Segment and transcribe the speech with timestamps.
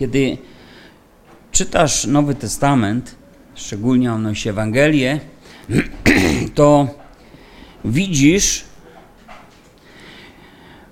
[0.00, 0.38] Kiedy
[1.52, 3.14] czytasz Nowy Testament,
[3.54, 5.20] szczególnie odnosi Ewangelię,
[6.54, 6.88] to
[7.84, 8.64] widzisz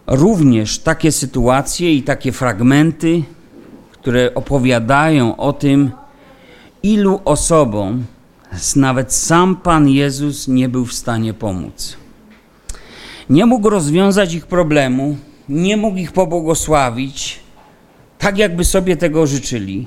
[0.07, 3.23] również takie sytuacje i takie fragmenty,
[3.93, 5.91] które opowiadają o tym,
[6.83, 8.05] ilu osobom
[8.77, 11.97] nawet sam Pan Jezus nie był w stanie pomóc.
[13.31, 15.17] Nie mógł rozwiązać ich problemu,
[15.49, 17.48] nie mógł ich pobłogosławić,
[18.19, 19.87] tak jakby sobie tego życzyli.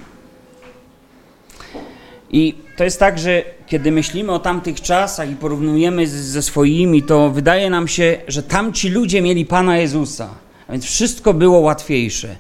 [2.32, 7.30] I to jest tak, że kiedy myślimy o tamtych czasach i porównujemy ze swoimi, to
[7.30, 10.30] wydaje nam się, że tamci ludzie mieli Pana Jezusa,
[10.68, 12.36] a więc wszystko było łatwiejsze.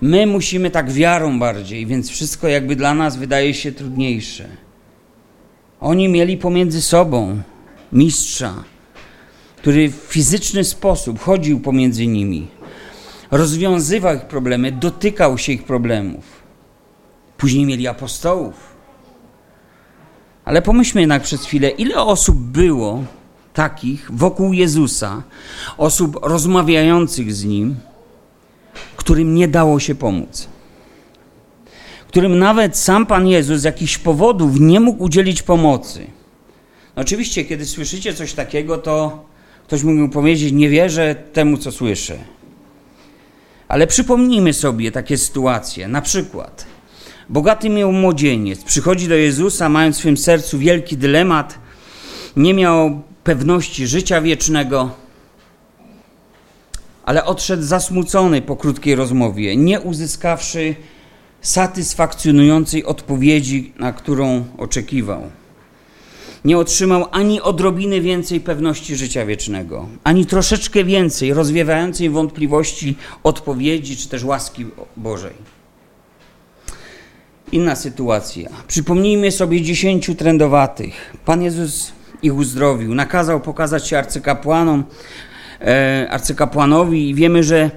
[0.00, 4.48] My musimy tak wiarą bardziej, więc wszystko jakby dla nas wydaje się trudniejsze.
[5.80, 7.42] Oni mieli pomiędzy sobą
[7.92, 8.54] mistrza,
[9.56, 12.46] który w fizyczny sposób chodził pomiędzy nimi,
[13.32, 16.24] rozwiązywał ich problemy, dotykał się ich problemów.
[17.36, 18.54] Później mieli apostołów.
[20.44, 23.04] Ale pomyślmy jednak przez chwilę, ile osób było
[23.54, 25.22] takich wokół Jezusa,
[25.78, 27.76] osób rozmawiających z Nim,
[28.96, 30.48] którym nie dało się pomóc.
[32.08, 36.06] Którym nawet sam Pan Jezus z jakichś powodów nie mógł udzielić pomocy.
[36.96, 39.24] No oczywiście, kiedy słyszycie coś takiego, to
[39.66, 42.18] ktoś mógł powiedzieć: Nie wierzę temu, co słyszę.
[43.72, 45.88] Ale przypomnijmy sobie takie sytuacje.
[45.88, 46.66] Na przykład,
[47.28, 51.58] bogaty miał młodzieniec, przychodzi do Jezusa, mając w swym sercu wielki dylemat,
[52.36, 54.90] nie miał pewności życia wiecznego
[57.04, 60.74] ale odszedł zasmucony po krótkiej rozmowie, nie uzyskawszy
[61.40, 65.30] satysfakcjonującej odpowiedzi, na którą oczekiwał.
[66.44, 74.08] Nie otrzymał ani odrobiny więcej pewności życia wiecznego, ani troszeczkę więcej rozwiewającej wątpliwości odpowiedzi czy
[74.08, 75.34] też łaski Bożej.
[77.52, 78.50] Inna sytuacja.
[78.68, 81.16] Przypomnijmy sobie dziesięciu trędowatych.
[81.24, 84.84] Pan Jezus ich uzdrowił, nakazał pokazać się arcykapłanom,
[85.66, 87.70] E, arcykapłanowi i wiemy, że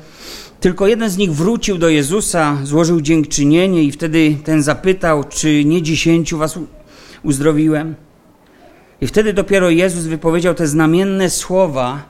[0.59, 5.81] tylko jeden z nich wrócił do Jezusa, złożył dziękczynienie i wtedy ten zapytał, czy nie
[5.81, 6.59] dziesięciu was
[7.23, 7.95] uzdrowiłem?
[9.05, 12.03] I wtedy dopiero Jezus wypowiedział te znamienne słowa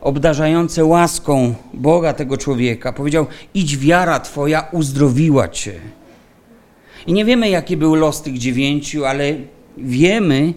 [0.00, 2.92] obdarzające łaską Boga tego człowieka.
[2.92, 5.80] Powiedział: Idź, wiara Twoja uzdrowiła Cię.
[7.06, 9.34] I nie wiemy, jaki był los tych dziewięciu, ale
[9.76, 10.54] wiemy,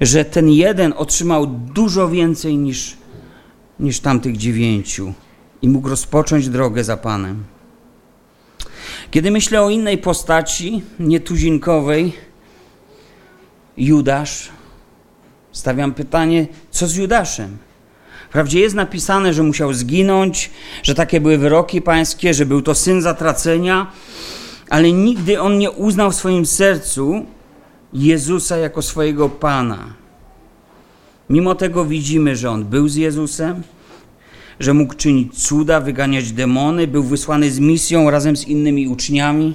[0.00, 2.96] że ten jeden otrzymał dużo więcej niż
[3.80, 5.12] niż tamtych dziewięciu
[5.62, 7.44] i mógł rozpocząć drogę za Panem.
[9.10, 12.12] Kiedy myślę o innej postaci, nietuzinkowej,
[13.76, 14.55] Judasz,
[15.56, 17.56] stawiam pytanie, co z Judaszem?
[18.28, 20.50] Wprawdzie jest napisane, że musiał zginąć,
[20.82, 23.86] że takie były wyroki pańskie, że był to syn zatracenia,
[24.70, 27.26] ale nigdy on nie uznał w swoim sercu
[27.92, 29.78] Jezusa jako swojego Pana.
[31.30, 33.62] Mimo tego widzimy, że on był z Jezusem,
[34.60, 39.54] że mógł czynić cuda, wyganiać demony, był wysłany z misją razem z innymi uczniami.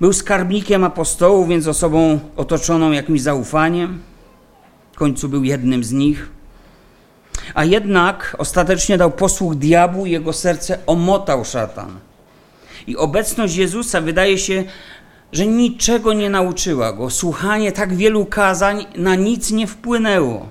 [0.00, 4.13] Był skarbnikiem apostołów, więc osobą otoczoną jakimś zaufaniem.
[4.94, 6.28] W końcu był jednym z nich.
[7.54, 11.98] A jednak ostatecznie dał posłuch diabłu i jego serce omotał szatan.
[12.86, 14.64] I obecność Jezusa wydaje się,
[15.32, 17.10] że niczego nie nauczyła go.
[17.10, 20.48] Słuchanie tak wielu kazań na nic nie wpłynęło.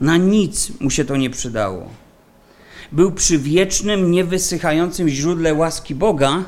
[0.00, 1.88] Na nic mu się to nie przydało.
[2.92, 6.42] Był przy wiecznym, niewysychającym źródle łaski Boga,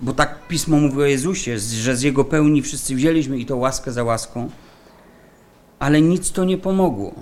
[0.00, 3.92] bo tak pismo mówi o Jezusie, że z Jego pełni wszyscy wzięliśmy i to łaskę
[3.92, 4.50] za łaską,
[5.82, 7.14] ale nic to nie pomogło.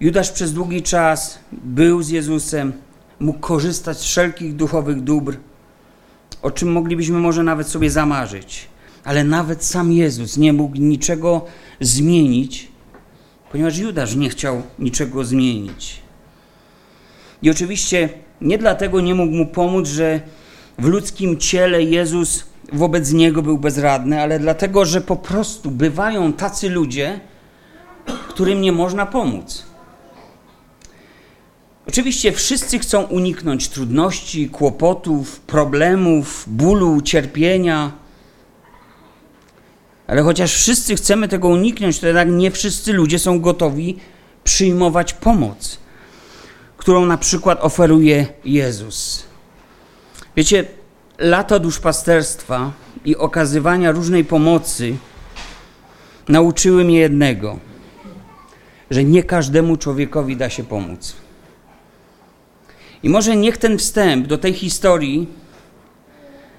[0.00, 2.72] Judasz przez długi czas był z Jezusem,
[3.20, 5.36] mógł korzystać z wszelkich duchowych dóbr,
[6.42, 8.68] o czym moglibyśmy może nawet sobie zamarzyć.
[9.04, 11.44] Ale nawet sam Jezus nie mógł niczego
[11.80, 12.68] zmienić,
[13.50, 16.00] ponieważ Judasz nie chciał niczego zmienić.
[17.42, 18.08] I oczywiście
[18.40, 20.20] nie dlatego nie mógł mu pomóc, że
[20.78, 26.70] w ludzkim ciele Jezus wobec niego był bezradny, ale dlatego, że po prostu bywają tacy
[26.70, 27.20] ludzie,
[28.28, 29.64] którym nie można pomóc.
[31.88, 37.92] Oczywiście wszyscy chcą uniknąć trudności, kłopotów, problemów, bólu, cierpienia.
[40.06, 43.98] Ale chociaż wszyscy chcemy tego uniknąć, to jednak nie wszyscy ludzie są gotowi
[44.44, 45.78] przyjmować pomoc,
[46.76, 49.24] którą na przykład oferuje Jezus.
[50.36, 50.64] Wiecie,
[51.18, 52.72] lata duszpasterstwa
[53.04, 54.96] i okazywania różnej pomocy
[56.28, 57.58] nauczyły mnie jednego,
[58.92, 61.16] że nie każdemu człowiekowi da się pomóc.
[63.02, 65.28] I może niech ten wstęp do tej historii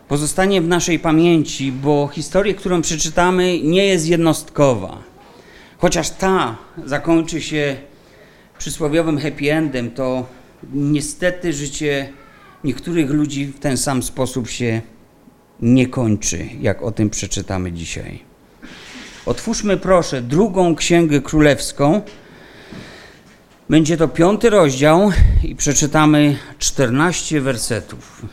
[0.07, 5.03] pozostanie w naszej pamięci, bo historia, którą przeczytamy, nie jest jednostkowa.
[5.77, 7.75] Chociaż ta zakończy się
[8.57, 10.25] przysłowiowym happy endem, to
[10.73, 12.09] niestety życie
[12.63, 14.81] niektórych ludzi w ten sam sposób się
[15.61, 18.19] nie kończy, jak o tym przeczytamy dzisiaj.
[19.25, 22.01] Otwórzmy proszę drugą księgę królewską.
[23.69, 25.11] Będzie to piąty rozdział
[25.43, 28.25] i przeczytamy 14 wersetów.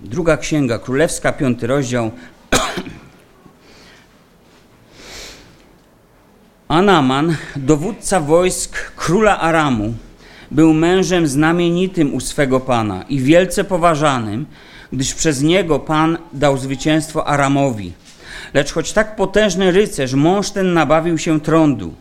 [0.00, 2.10] Druga księga królewska, piąty rozdział.
[6.68, 9.94] Anaman, dowódca wojsk króla Aramu,
[10.50, 14.46] był mężem znamienitym u swego pana i wielce poważanym,
[14.92, 17.92] gdyż przez niego pan dał zwycięstwo Aramowi.
[18.54, 21.94] Lecz choć tak potężny rycerz, mąż ten nabawił się trądu.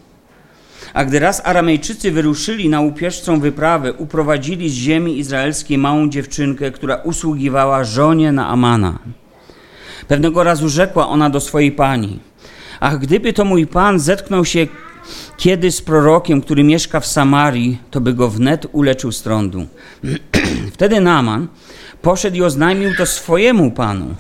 [0.94, 6.96] A gdy raz Aramejczycy wyruszyli na upieszczą wyprawę, uprowadzili z ziemi izraelskiej małą dziewczynkę, która
[6.96, 9.00] usługiwała żonie na Amana.
[10.08, 12.20] Pewnego razu rzekła ona do swojej pani:
[12.80, 14.68] Ach, gdyby to mój pan zetknął się
[15.38, 19.66] kiedy z prorokiem, który mieszka w Samarii, to by go wnet uleczył z trądu.
[20.74, 21.48] Wtedy Naman
[22.02, 24.16] poszedł i oznajmił to swojemu panu.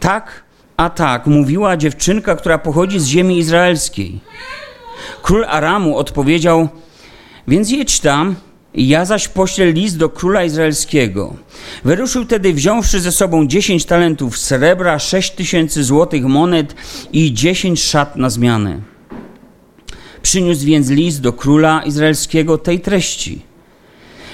[0.00, 0.42] Tak,
[0.76, 4.20] a tak, mówiła dziewczynka, która pochodzi z ziemi izraelskiej.
[5.22, 6.68] Król Aramu odpowiedział:
[7.48, 8.36] Więc jedź tam,
[8.74, 11.36] ja zaś poślę list do króla izraelskiego.
[11.84, 16.74] Wyruszył tedy, wziąwszy ze sobą dziesięć talentów srebra, sześć tysięcy złotych monet
[17.12, 18.80] i dziesięć szat na zmianę.
[20.22, 23.47] Przyniósł więc list do króla izraelskiego tej treści.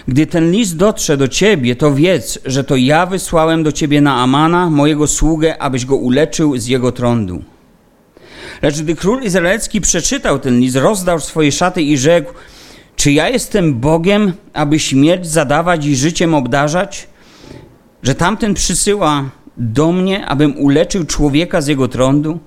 [0.09, 4.15] Gdy ten list dotrze do ciebie, to wiedz, że to ja wysłałem do ciebie na
[4.23, 7.43] Amana, mojego sługę, abyś go uleczył z jego trądu.
[8.63, 12.33] Lecz gdy król izraelski przeczytał ten list, rozdał swoje szaty i rzekł:
[12.97, 17.09] Czy ja jestem Bogiem, aby śmierć zadawać i życiem obdarzać?
[18.03, 22.39] Że tamten przysyła do mnie, abym uleczył człowieka z jego trądu?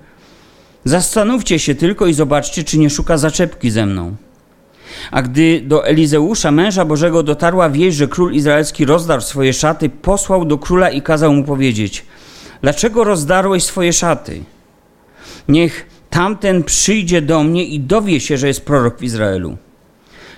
[0.84, 4.16] Zastanówcie się tylko i zobaczcie, czy nie szuka zaczepki ze mną.
[5.10, 10.44] A gdy do Elizeusza, męża Bożego, dotarła wieść, że król izraelski rozdarł swoje szaty, posłał
[10.44, 12.06] do króla i kazał mu powiedzieć:
[12.62, 14.40] Dlaczego rozdarłeś swoje szaty?
[15.48, 19.56] Niech tamten przyjdzie do mnie i dowie się, że jest prorok w Izraelu.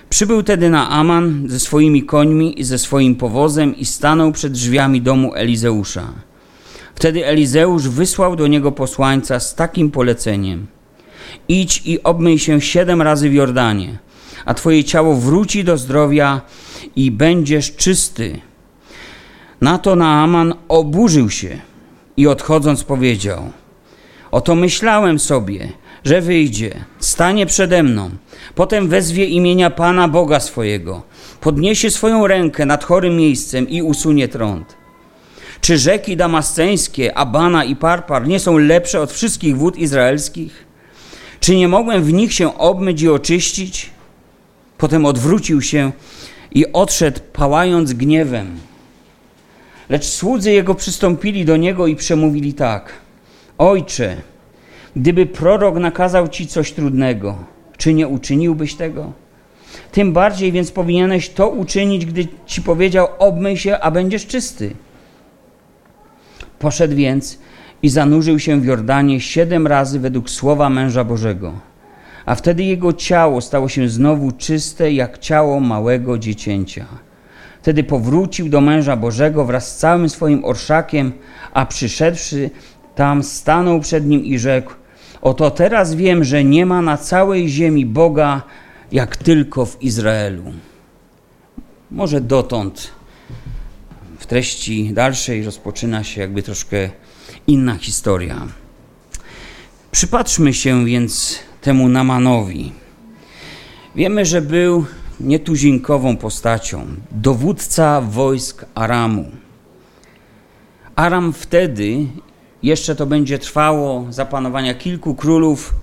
[0.09, 5.01] Przybył tedy na Aman ze swoimi końmi i ze swoim powozem i stanął przed drzwiami
[5.01, 6.13] domu Elizeusza.
[6.95, 10.67] Wtedy Elizeusz wysłał do niego posłańca z takim poleceniem:
[11.47, 13.97] Idź i obmyj się siedem razy w Jordanie,
[14.45, 16.41] a twoje ciało wróci do zdrowia
[16.95, 18.39] i będziesz czysty.
[19.61, 21.59] Na to Naaman oburzył się
[22.17, 23.51] i odchodząc powiedział:
[24.31, 25.69] Oto myślałem sobie,
[26.03, 28.09] że wyjdzie, stanie przede mną,
[28.55, 31.03] potem wezwie imienia Pana Boga swojego,
[31.41, 34.81] podniesie swoją rękę nad chorym miejscem i usunie trąd.
[35.61, 40.65] Czy rzeki damasceńskie, Abana i Parpar nie są lepsze od wszystkich wód izraelskich?
[41.39, 43.89] Czy nie mogłem w nich się obmyć i oczyścić?
[44.81, 45.91] Potem odwrócił się
[46.51, 48.47] i odszedł, pałając gniewem.
[49.89, 52.93] Lecz słudzy jego przystąpili do niego i przemówili tak:
[53.57, 54.17] Ojcze,
[54.95, 57.35] gdyby prorok nakazał ci coś trudnego,
[57.77, 59.11] czy nie uczyniłbyś tego?
[59.91, 64.73] Tym bardziej więc powinieneś to uczynić, gdy ci powiedział: Obmyj się, a będziesz czysty.
[66.59, 67.39] Poszedł więc
[67.83, 71.70] i zanurzył się w Jordanie siedem razy według słowa męża Bożego.
[72.31, 76.85] A wtedy jego ciało stało się znowu czyste, jak ciało małego dziecięcia.
[77.61, 81.11] Wtedy powrócił do męża Bożego wraz z całym swoim orszakiem,
[81.53, 82.49] a przyszedłszy
[82.95, 84.73] tam stanął przed nim i rzekł:
[85.21, 88.41] Oto teraz wiem, że nie ma na całej ziemi Boga,
[88.91, 90.43] jak tylko w Izraelu.
[91.91, 92.91] Może dotąd
[94.19, 96.89] w treści dalszej rozpoczyna się jakby troszkę
[97.47, 98.47] inna historia.
[99.91, 102.71] Przypatrzmy się więc temu Namanowi.
[103.95, 104.85] Wiemy, że był
[105.19, 109.25] nietuzinkową postacią, dowódca wojsk Aramu.
[110.95, 112.05] Aram wtedy,
[112.63, 115.73] jeszcze to będzie trwało za panowania kilku królów,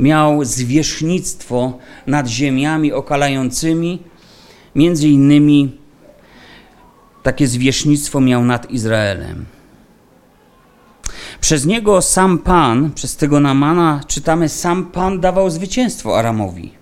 [0.00, 4.02] miał zwierzchnictwo nad ziemiami okalającymi,
[4.74, 5.78] między innymi
[7.22, 9.57] takie zwierzchnictwo miał nad Izraelem.
[11.40, 16.72] Przez niego sam Pan, przez tego Namana czytamy, sam Pan dawał zwycięstwo Aramowi.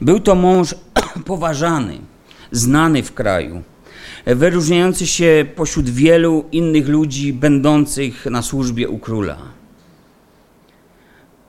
[0.00, 0.74] Był to mąż
[1.24, 1.98] poważany,
[2.52, 3.62] znany w kraju.
[4.26, 9.38] wyróżniający się pośród wielu innych ludzi będących na służbie u króla.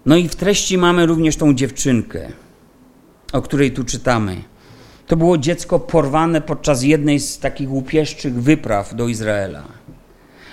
[0.05, 2.31] No i w treści mamy również tą dziewczynkę,
[3.33, 4.35] o której tu czytamy.
[5.07, 9.76] To było dziecko porwane podczas jednej z takich łupieszczych wypraw do Izraela.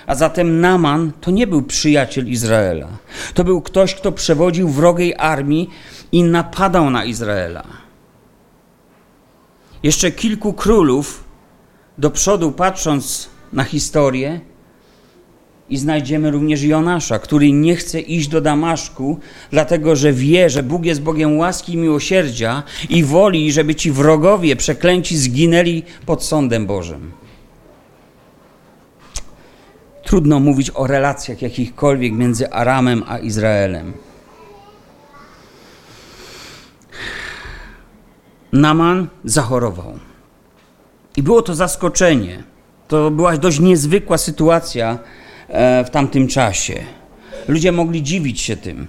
[0.07, 2.87] A zatem Naman to nie był przyjaciel Izraela.
[3.33, 5.69] To był ktoś, kto przewodził wrogiej armii
[6.11, 7.63] i napadał na Izraela.
[9.83, 11.23] Jeszcze kilku królów
[11.97, 14.39] do przodu patrząc na historię
[15.69, 19.19] i znajdziemy również Jonasza, który nie chce iść do Damaszku,
[19.51, 24.55] dlatego że wie, że Bóg jest Bogiem łaski i miłosierdzia i woli, żeby ci wrogowie
[24.55, 27.11] przeklęci zginęli pod sądem Bożym.
[30.05, 33.93] Trudno mówić o relacjach jakichkolwiek między Aramem a Izraelem.
[38.53, 39.99] Naman zachorował.
[41.17, 42.43] I było to zaskoczenie.
[42.87, 44.99] To była dość niezwykła sytuacja
[45.47, 46.83] e, w tamtym czasie.
[47.47, 48.87] Ludzie mogli dziwić się tym.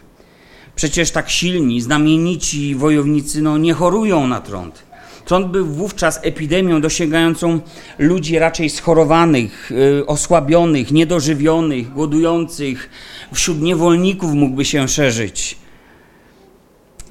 [0.74, 4.85] Przecież tak silni, znamienici wojownicy no, nie chorują na trąd.
[5.26, 7.60] Trąd był wówczas epidemią dosięgającą
[7.98, 12.90] ludzi raczej schorowanych, y, osłabionych, niedożywionych, głodujących.
[13.34, 15.58] Wśród niewolników mógłby się szerzyć,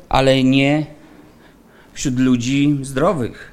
[0.10, 0.86] ale nie
[1.94, 3.52] wśród ludzi zdrowych.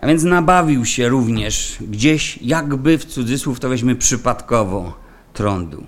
[0.00, 4.92] A więc nabawił się również gdzieś, jakby w cudzysłów to weźmy przypadkowo,
[5.32, 5.84] trądu.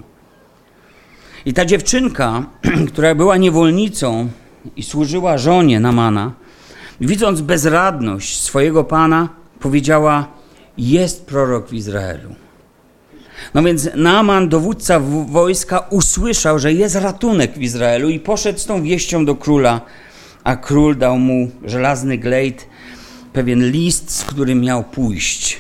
[1.46, 2.46] I ta dziewczynka,
[2.92, 4.28] która była niewolnicą
[4.76, 6.45] i służyła żonie Namana,
[7.00, 9.28] widząc bezradność swojego pana,
[9.60, 10.28] powiedziała:
[10.78, 12.34] Jest prorok w Izraelu.
[13.54, 18.82] No więc Naaman, dowódca wojska, usłyszał, że jest ratunek w Izraelu i poszedł z tą
[18.82, 19.80] wieścią do króla,
[20.44, 22.66] a król dał mu żelazny glejt,
[23.32, 25.58] pewien list, z którym miał pójść.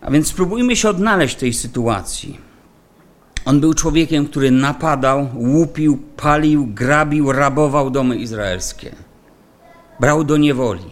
[0.00, 2.38] A więc spróbujmy się odnaleźć w tej sytuacji.
[3.44, 8.94] On był człowiekiem, który napadał, łupił, palił, grabił, rabował domy izraelskie
[10.04, 10.84] brał do niewoli.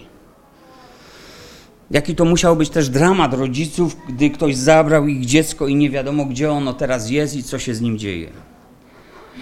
[1.91, 6.25] Jaki to musiał być też dramat rodziców, gdy ktoś zabrał ich dziecko i nie wiadomo,
[6.25, 8.31] gdzie ono teraz jest i co się z nim dzieje.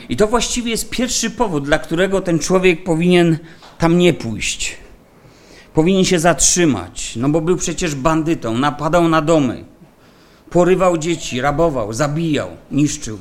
[0.08, 3.38] I to właściwie jest pierwszy powód, dla którego ten człowiek powinien
[3.78, 4.76] tam nie pójść.
[5.74, 9.64] Powinien się zatrzymać, no bo był przecież bandytą, napadał na domy,
[10.50, 13.18] porywał dzieci, rabował, zabijał, niszczył.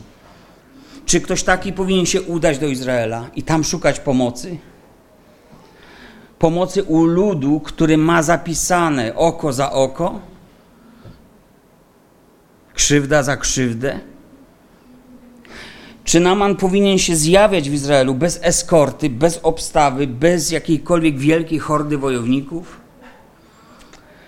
[1.05, 4.57] Czy ktoś taki powinien się udać do Izraela i tam szukać pomocy?
[6.39, 10.19] Pomocy u ludu, który ma zapisane oko za oko,
[12.73, 13.99] krzywda za krzywdę?
[16.03, 21.97] Czy Naman powinien się zjawiać w Izraelu bez eskorty, bez obstawy, bez jakiejkolwiek wielkiej hordy
[21.97, 22.79] wojowników?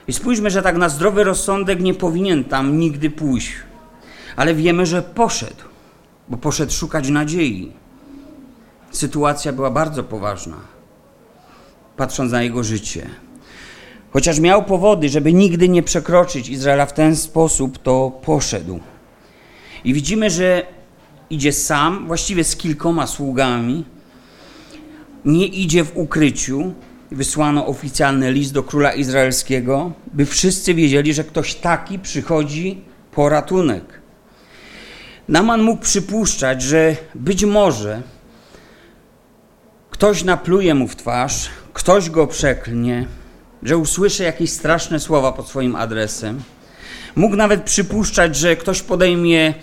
[0.08, 3.54] I spójrzmy, że tak na zdrowy rozsądek nie powinien tam nigdy pójść.
[4.36, 5.64] Ale wiemy, że poszedł,
[6.30, 7.72] bo poszedł szukać nadziei.
[8.92, 10.81] Sytuacja była bardzo poważna
[12.02, 13.10] patrząc na jego życie.
[14.12, 18.80] Chociaż miał powody, żeby nigdy nie przekroczyć Izraela w ten sposób, to poszedł.
[19.84, 20.66] I widzimy, że
[21.30, 23.86] idzie sam, właściwie z kilkoma sługami.
[25.26, 26.74] Nie idzie w ukryciu.
[27.12, 32.82] Wysłano oficjalny list do króla izraelskiego, by wszyscy wiedzieli, że ktoś taki przychodzi
[33.12, 34.02] po ratunek.
[35.28, 38.02] Naman mógł przypuszczać, że być może
[39.92, 43.08] ktoś napluje mu w twarz, ktoś go przeklnie,
[43.64, 46.44] że usłyszy jakieś straszne słowa pod swoim adresem.
[47.16, 49.54] Mógł nawet przypuszczać, że ktoś podejmie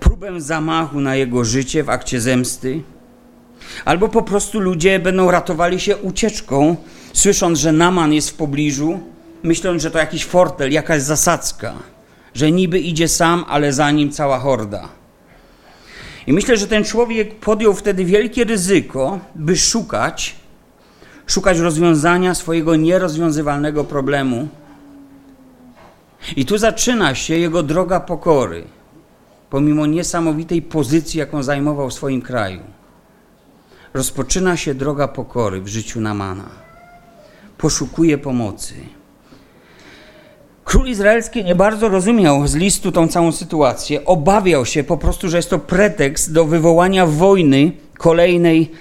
[0.00, 2.82] próbę zamachu na jego życie w akcie zemsty,
[3.84, 6.76] albo po prostu ludzie będą ratowali się ucieczką,
[7.12, 9.00] słysząc, że Naman jest w pobliżu,
[9.42, 11.74] myśląc, że to jakiś fortel, jakaś zasadzka,
[12.34, 14.88] że niby idzie sam, ale za nim cała horda.
[16.26, 20.36] I myślę, że ten człowiek podjął wtedy wielkie ryzyko, by szukać
[21.28, 24.48] szukać rozwiązania swojego nierozwiązywalnego problemu.
[26.36, 28.64] I tu zaczyna się jego droga pokory,
[29.50, 32.60] pomimo niesamowitej pozycji, jaką zajmował w swoim kraju.
[33.94, 36.48] Rozpoczyna się droga pokory w życiu Namana.
[37.58, 38.74] Poszukuje pomocy.
[40.64, 44.04] Król izraelski nie bardzo rozumiał z listu tą całą sytuację.
[44.04, 48.72] Obawiał się po prostu, że jest to pretekst do wywołania wojny kolejnej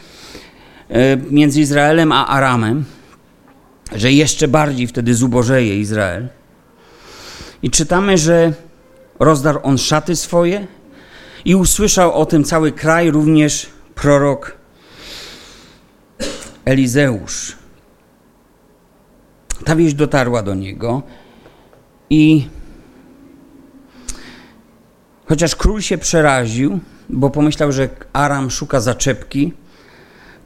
[1.31, 2.85] między Izraelem a Aramem,
[3.95, 6.29] że jeszcze bardziej wtedy zubożeje Izrael.
[7.63, 8.53] I czytamy, że
[9.19, 10.67] rozdarł on szaty swoje
[11.45, 14.57] i usłyszał o tym cały kraj, również prorok
[16.65, 17.55] Elizeusz.
[19.65, 21.03] Ta wieść dotarła do niego
[22.09, 22.47] I
[25.25, 26.79] chociaż król się przeraził,
[27.09, 29.53] bo pomyślał, że Aram szuka zaczepki,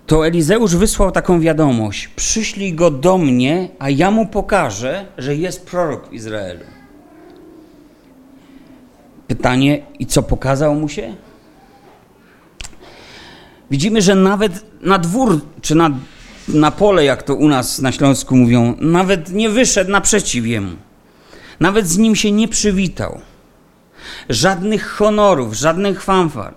[0.07, 5.65] to Elizeusz wysłał taką wiadomość: Przyślij go do mnie, a ja mu pokażę, że jest
[5.65, 6.65] prorok w Izraelu.
[9.27, 11.15] Pytanie, i co pokazał mu się?
[13.71, 15.89] Widzimy, że nawet na dwór, czy na,
[16.47, 20.75] na pole, jak to u nas na Śląsku mówią, nawet nie wyszedł naprzeciw jemu.
[21.59, 23.21] Nawet z nim się nie przywitał.
[24.29, 26.53] Żadnych honorów, żadnych fanfar.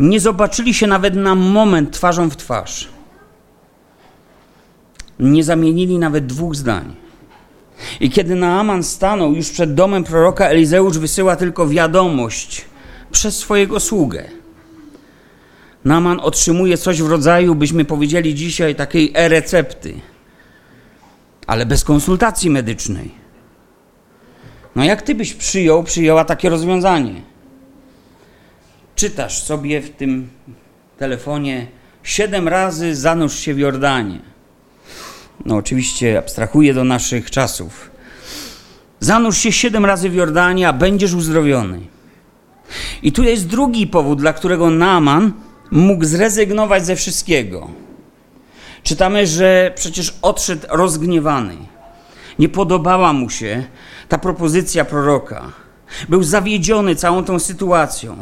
[0.00, 2.88] Nie zobaczyli się nawet na moment twarzą w twarz.
[5.18, 6.94] Nie zamienili nawet dwóch zdań.
[8.00, 12.64] I kiedy Naaman stanął już przed domem proroka, Elizeusz wysyła tylko wiadomość
[13.10, 14.24] przez swojego sługę.
[15.84, 19.94] Naaman otrzymuje coś w rodzaju, byśmy powiedzieli dzisiaj, takiej e-recepty,
[21.46, 23.10] ale bez konsultacji medycznej.
[24.76, 27.29] No jak ty byś przyjął, przyjęła takie rozwiązanie?
[29.00, 30.28] Czytasz sobie w tym
[30.98, 31.66] telefonie
[32.02, 34.18] siedem razy zanurz się w Jordanie.
[35.44, 37.90] No oczywiście abstrahuję do naszych czasów.
[39.00, 41.80] Zanurz się siedem razy w Jordanie, a będziesz uzdrowiony.
[43.02, 45.32] I tu jest drugi powód, dla którego Naaman
[45.70, 47.70] mógł zrezygnować ze wszystkiego.
[48.82, 51.56] Czytamy, że przecież odszedł rozgniewany.
[52.38, 53.64] Nie podobała mu się
[54.08, 55.52] ta propozycja proroka.
[56.08, 58.16] Był zawiedziony całą tą sytuacją.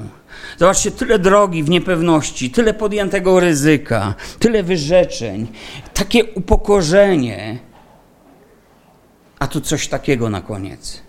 [0.58, 5.46] Zobaczcie, tyle drogi w niepewności, tyle podjętego ryzyka, tyle wyrzeczeń,
[5.94, 7.58] takie upokorzenie,
[9.38, 11.02] a tu coś takiego na koniec.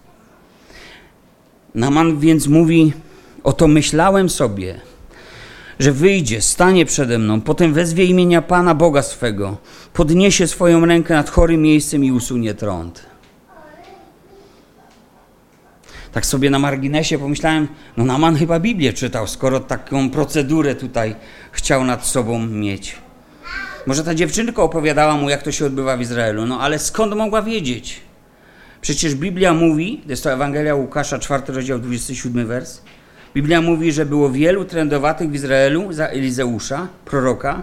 [1.75, 2.93] Naman więc mówi:
[3.43, 4.81] Oto myślałem sobie,
[5.79, 9.57] że wyjdzie, stanie przede mną, potem wezwie imienia Pana Boga swego,
[9.93, 13.08] podniesie swoją rękę nad chorym miejscem i usunie trąd.
[16.11, 21.15] Tak sobie na marginesie pomyślałem, no Naman chyba Biblię czytał, skoro taką procedurę tutaj
[21.51, 22.95] chciał nad sobą mieć.
[23.87, 27.41] Może ta dziewczynka opowiadała mu, jak to się odbywa w Izraelu, no ale skąd mogła
[27.41, 28.01] wiedzieć?
[28.81, 32.81] Przecież Biblia mówi, to jest to Ewangelia Łukasza, 4 rozdział, 27 wers,
[33.33, 37.61] Biblia mówi, że było wielu trędowatych w Izraelu za Elizeusza, proroka,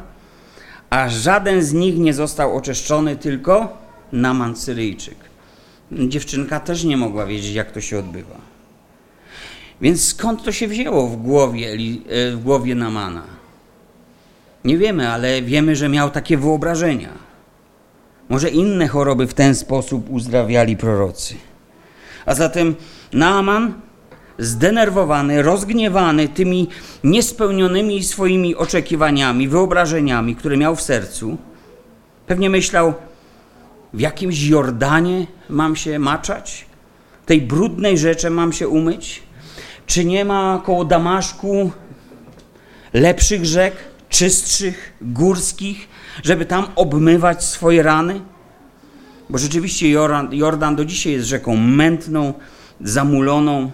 [0.91, 3.79] a żaden z nich nie został oczyszczony, tylko
[4.13, 5.26] Naman Syryjczyk.
[5.93, 8.37] Dziewczynka też nie mogła wiedzieć, jak to się odbywa.
[9.81, 11.77] Więc skąd to się wzięło w głowie,
[12.09, 13.23] e, w głowie Namana?
[14.65, 17.13] Nie wiemy, ale wiemy, że miał takie wyobrażenia.
[18.29, 21.35] Może inne choroby w ten sposób uzdrawiali prorocy.
[22.27, 22.75] A zatem
[23.13, 23.75] Naaman
[24.39, 26.69] zdenerwowany, rozgniewany tymi
[27.05, 31.39] niespełnionymi swoimi oczekiwaniami, wyobrażeniami, które miał w sercu,
[32.27, 32.95] pewnie myślał,
[33.97, 36.67] w jakimś Jordanie mam się maczać?
[37.27, 39.23] Tej brudnej rzeczy mam się umyć?
[39.87, 41.71] Czy nie ma koło Damaszku
[42.93, 43.75] lepszych rzek,
[44.09, 45.89] czystszych, górskich,
[46.23, 48.21] żeby tam obmywać swoje rany?
[49.31, 49.91] Bo rzeczywiście
[50.31, 52.35] Jordan, do dzisiaj jest rzeką mętną,
[52.81, 53.71] zamuloną,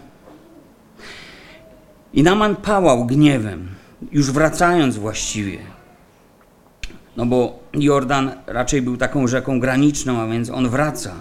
[2.14, 3.68] i Naman pałał gniewem,
[4.12, 5.58] już wracając właściwie.
[7.16, 11.14] No bo Jordan raczej był taką rzeką graniczną, a więc on wraca.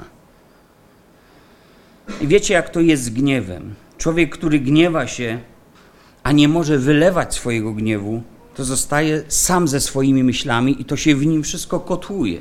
[2.22, 3.76] I wiecie, jak to jest z gniewem.
[3.98, 5.40] Człowiek, który gniewa się,
[6.24, 8.24] a nie może wylewać swojego gniewu,
[8.56, 12.40] to zostaje sam ze swoimi myślami i to się w nim wszystko kotłuje.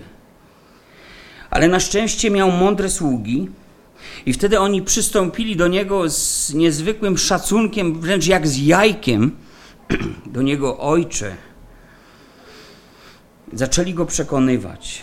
[1.51, 3.49] Ale na szczęście miał mądre sługi,
[4.27, 9.37] i wtedy oni przystąpili do niego z niezwykłym szacunkiem, wręcz jak z jajkiem,
[10.35, 11.37] do niego ojcze.
[13.53, 15.03] Zaczęli go przekonywać.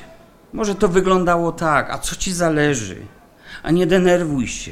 [0.54, 2.98] Może to wyglądało tak, a co ci zależy?
[3.64, 4.72] A nie denerwuj się.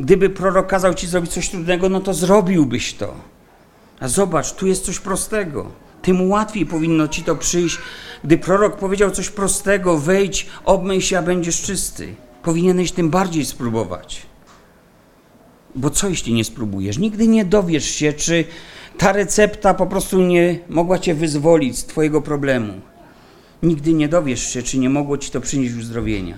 [0.00, 3.14] Gdyby prorok kazał ci zrobić coś trudnego, no to zrobiłbyś to.
[4.00, 5.70] A zobacz, tu jest coś prostego.
[6.02, 7.78] Tym łatwiej powinno ci to przyjść,
[8.24, 14.26] gdy prorok powiedział coś prostego: wejdź, obmyj się, a będziesz czysty powinieneś tym bardziej spróbować.
[15.74, 16.98] Bo co jeśli nie spróbujesz?
[16.98, 18.44] Nigdy nie dowiesz się, czy
[18.98, 22.72] ta recepta po prostu nie mogła cię wyzwolić z twojego problemu.
[23.62, 26.36] Nigdy nie dowiesz się, czy nie mogło ci to przynieść uzdrowienia.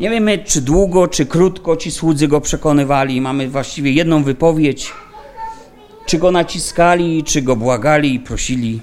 [0.00, 3.20] Nie wiemy, czy długo, czy krótko ci słudzy go przekonywali.
[3.20, 4.92] Mamy właściwie jedną wypowiedź.
[6.06, 8.80] Czy go naciskali, czy go błagali i prosili.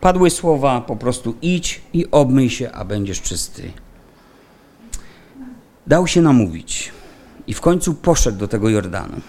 [0.00, 3.72] Padły słowa po prostu idź i obmyj się, a będziesz czysty.
[5.86, 6.92] Dał się namówić
[7.46, 9.20] i w końcu poszedł do tego Jordanu.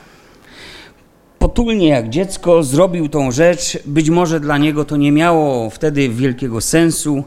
[1.42, 6.62] Potulnie jak dziecko zrobił tą rzecz, być może dla niego to nie miało wtedy wielkiego
[6.62, 7.24] sensu.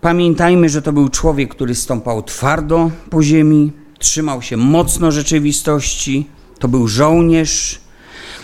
[0.00, 6.26] Pamiętajmy, że to był człowiek, który stąpał twardo po ziemi, trzymał się mocno rzeczywistości.
[6.58, 7.80] To był żołnierz.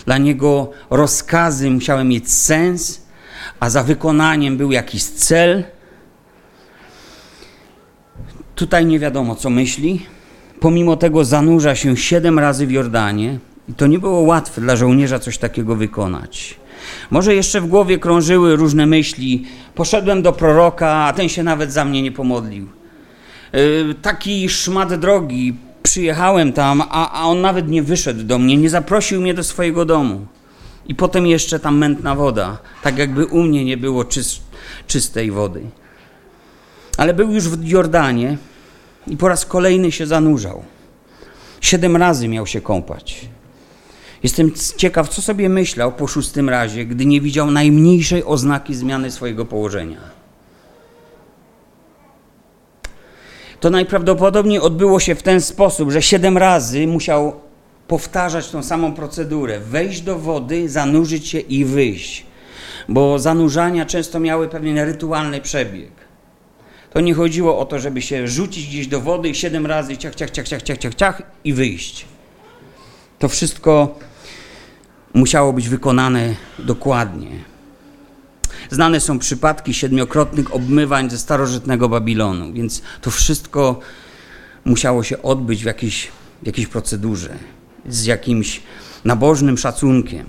[0.05, 3.01] Dla niego rozkazy musiały mieć sens,
[3.59, 5.63] a za wykonaniem był jakiś cel.
[8.55, 10.05] Tutaj nie wiadomo, co myśli.
[10.59, 13.39] Pomimo tego zanurza się siedem razy w Jordanie
[13.71, 16.55] i to nie było łatwe dla żołnierza coś takiego wykonać.
[17.11, 19.45] Może jeszcze w głowie krążyły różne myśli.
[19.75, 22.67] Poszedłem do proroka, a ten się nawet za mnie nie pomodlił.
[23.53, 28.69] Yy, taki szmat drogi, przyjechałem tam, a, a on nawet nie wyszedł do mnie, nie
[28.69, 30.25] zaprosił mnie do swojego domu.
[30.87, 34.05] I potem jeszcze tam mętna woda, tak jakby u mnie nie było
[34.87, 35.61] czystej wody.
[36.97, 38.37] Ale był już w Jordanie
[39.07, 40.63] i po raz kolejny się zanurzał.
[41.61, 43.29] Siedem razy miał się kąpać.
[44.23, 49.45] Jestem ciekaw, co sobie myślał po szóstym razie, gdy nie widział najmniejszej oznaki zmiany swojego
[49.45, 49.99] położenia.
[53.59, 57.33] To najprawdopodobniej odbyło się w ten sposób, że siedem razy musiał
[57.87, 62.25] powtarzać tą samą procedurę: wejść do wody, zanurzyć się i wyjść.
[62.89, 65.91] Bo zanurzania często miały pewien rytualny przebieg.
[66.93, 70.15] To nie chodziło o to, żeby się rzucić gdzieś do wody i siedem razy ciach,
[70.15, 72.05] ciach, ciach, ciach, ciach, ciach, ciach i wyjść.
[73.19, 73.99] To wszystko
[75.13, 77.29] musiało być wykonane dokładnie.
[78.69, 83.79] Znane są przypadki siedmiokrotnych obmywań ze starożytnego Babilonu, więc to wszystko
[84.65, 86.07] musiało się odbyć w jakiejś,
[86.43, 87.35] jakiejś procedurze,
[87.87, 88.61] z jakimś
[89.05, 90.25] nabożnym szacunkiem.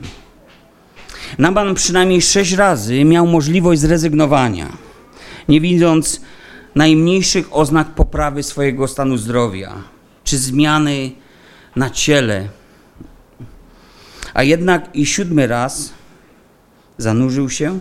[1.38, 4.73] Naban przynajmniej sześć razy miał możliwość zrezygnowania,
[5.49, 6.21] nie widząc
[6.75, 9.75] najmniejszych oznak poprawy swojego stanu zdrowia
[10.25, 11.12] czy zmiany
[11.77, 12.49] na ciele
[14.35, 15.92] a jednak i siódmy raz
[16.99, 17.79] zanurzył się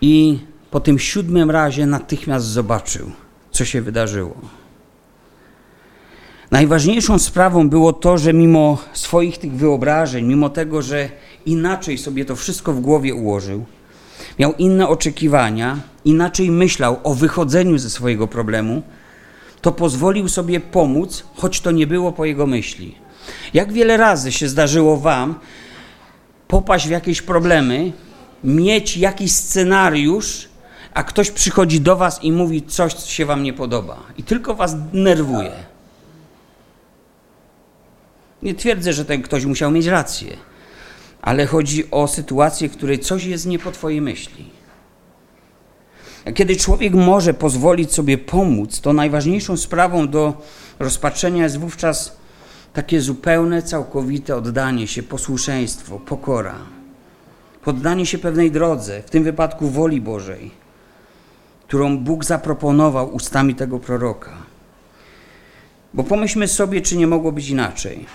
[0.00, 0.38] i
[0.70, 3.10] po tym siódmym razie natychmiast zobaczył,
[3.50, 4.36] co się wydarzyło.
[6.50, 11.08] Najważniejszą sprawą było to, że mimo swoich tych wyobrażeń, mimo tego, że
[11.46, 13.64] inaczej sobie to wszystko w głowie ułożył,
[14.38, 18.82] miał inne oczekiwania, inaczej myślał o wychodzeniu ze swojego problemu,
[19.60, 23.05] to pozwolił sobie pomóc, choć to nie było po jego myśli.
[23.54, 25.38] Jak wiele razy się zdarzyło Wam
[26.48, 27.92] popaść w jakieś problemy,
[28.44, 30.48] mieć jakiś scenariusz,
[30.94, 34.54] a ktoś przychodzi do Was i mówi coś, co się Wam nie podoba i tylko
[34.54, 35.52] Was denerwuje.
[38.42, 40.36] Nie twierdzę, że ten ktoś musiał mieć rację,
[41.22, 44.56] ale chodzi o sytuację, w której coś jest nie po Twojej myśli.
[46.34, 50.42] Kiedy człowiek może pozwolić sobie pomóc, to najważniejszą sprawą do
[50.78, 52.16] rozpatrzenia jest wówczas
[52.76, 56.54] takie zupełne, całkowite oddanie się, posłuszeństwo, pokora,
[57.64, 60.50] poddanie się pewnej drodze, w tym wypadku woli Bożej,
[61.66, 64.32] którą Bóg zaproponował ustami tego proroka.
[65.94, 68.06] Bo pomyślmy sobie, czy nie mogło być inaczej.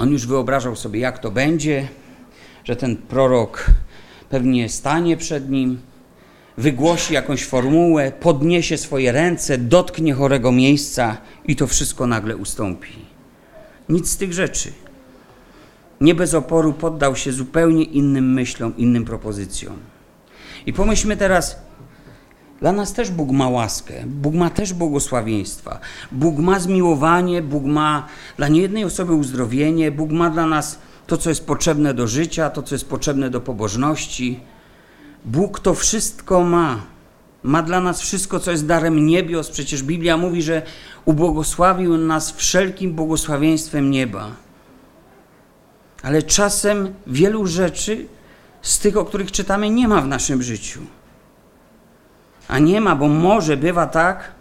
[0.00, 1.88] On już wyobrażał sobie, jak to będzie,
[2.64, 3.66] że ten prorok
[4.30, 5.80] pewnie stanie przed nim,
[6.56, 13.01] wygłosi jakąś formułę, podniesie swoje ręce, dotknie chorego miejsca i to wszystko nagle ustąpi.
[13.88, 14.72] Nic z tych rzeczy.
[16.00, 19.76] Nie bez oporu poddał się zupełnie innym myślom, innym propozycjom.
[20.66, 21.56] I pomyślmy teraz,
[22.60, 25.80] dla nas też Bóg ma łaskę, Bóg ma też błogosławieństwa,
[26.12, 31.28] Bóg ma zmiłowanie, Bóg ma dla niejednej osoby uzdrowienie, Bóg ma dla nas to, co
[31.28, 34.40] jest potrzebne do życia, to, co jest potrzebne do pobożności.
[35.24, 36.91] Bóg to wszystko ma.
[37.42, 39.50] Ma dla nas wszystko, co jest darem niebios.
[39.50, 40.62] Przecież Biblia mówi, że
[41.04, 44.30] ubłogosławił nas wszelkim błogosławieństwem nieba.
[46.02, 48.06] Ale czasem wielu rzeczy
[48.62, 50.80] z tych, o których czytamy, nie ma w naszym życiu.
[52.48, 54.32] A nie ma, bo może bywa tak,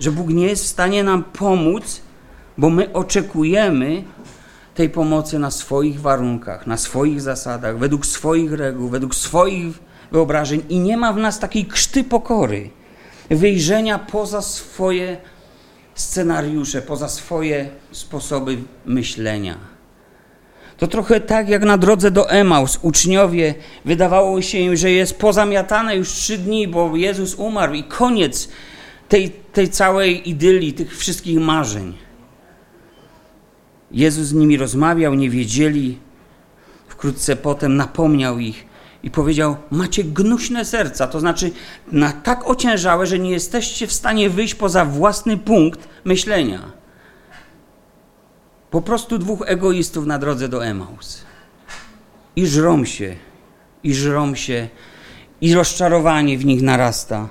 [0.00, 2.00] że Bóg nie jest w stanie nam pomóc,
[2.58, 4.04] bo my oczekujemy
[4.74, 9.78] tej pomocy na swoich warunkach, na swoich zasadach, według swoich reguł, według swoich
[10.14, 12.70] wyobrażeń i nie ma w nas takiej krzty pokory,
[13.30, 15.16] wyjrzenia poza swoje
[15.94, 19.58] scenariusze, poza swoje sposoby myślenia.
[20.76, 22.78] To trochę tak jak na drodze do Emaus.
[22.82, 28.48] Uczniowie wydawało się im, że jest pozamiatane już trzy dni, bo Jezus umarł i koniec
[29.08, 31.94] tej, tej całej idylii, tych wszystkich marzeń.
[33.90, 35.98] Jezus z nimi rozmawiał, nie wiedzieli.
[36.88, 38.66] Wkrótce potem napomniał ich,
[39.04, 41.50] i powiedział: Macie gnuśne serca, to znaczy
[41.92, 46.72] na tak ociężałe, że nie jesteście w stanie wyjść poza własny punkt myślenia.
[48.70, 51.24] Po prostu dwóch egoistów na drodze do Emaus.
[52.36, 53.16] I żrą się,
[53.82, 54.68] i żrą się,
[55.40, 57.28] i rozczarowanie w nich narasta.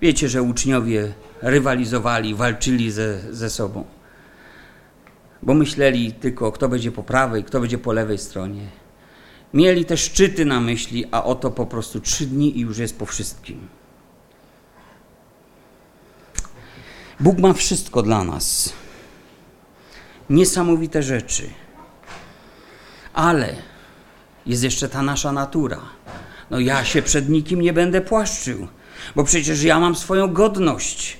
[0.00, 3.84] Wiecie, że uczniowie rywalizowali, walczyli ze, ze sobą
[5.42, 8.66] bo myśleli tylko, kto będzie po prawej, kto będzie po lewej stronie.
[9.54, 13.06] Mieli te szczyty na myśli, a oto po prostu trzy dni i już jest po
[13.06, 13.68] wszystkim.
[17.20, 18.72] Bóg ma wszystko dla nas.
[20.30, 21.50] Niesamowite rzeczy.
[23.12, 23.54] Ale
[24.46, 25.80] jest jeszcze ta nasza natura.
[26.50, 28.68] No ja się przed nikim nie będę płaszczył,
[29.16, 31.16] bo przecież ja mam swoją godność.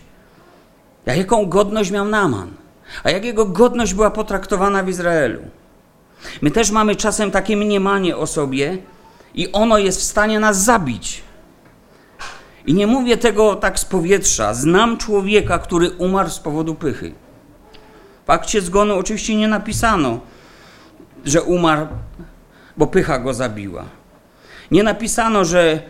[1.07, 2.62] Ja jaką godność miał Naman?
[3.05, 5.41] A jak jego godność była potraktowana w Izraelu?
[6.43, 8.79] My też mamy czasem takie mniemanie o sobie
[9.35, 11.23] i ono jest w stanie nas zabić.
[12.67, 14.55] I nie mówię tego tak z powietrza.
[14.55, 17.13] Znam człowieka, który umarł z powodu pychy.
[18.27, 20.21] W akcie zgonu oczywiście nie napisano,
[21.25, 21.87] że umarł,
[22.77, 23.85] bo pycha go zabiła.
[24.71, 25.83] Nie napisano, że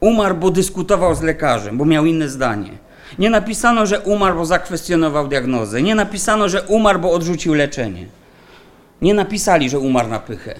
[0.00, 2.70] umarł, bo dyskutował z lekarzem, bo miał inne zdanie.
[3.18, 5.82] Nie napisano, że umarł, bo zakwestionował diagnozę.
[5.82, 8.06] Nie napisano, że umarł, bo odrzucił leczenie.
[9.02, 10.54] Nie napisali, że umarł na pychę.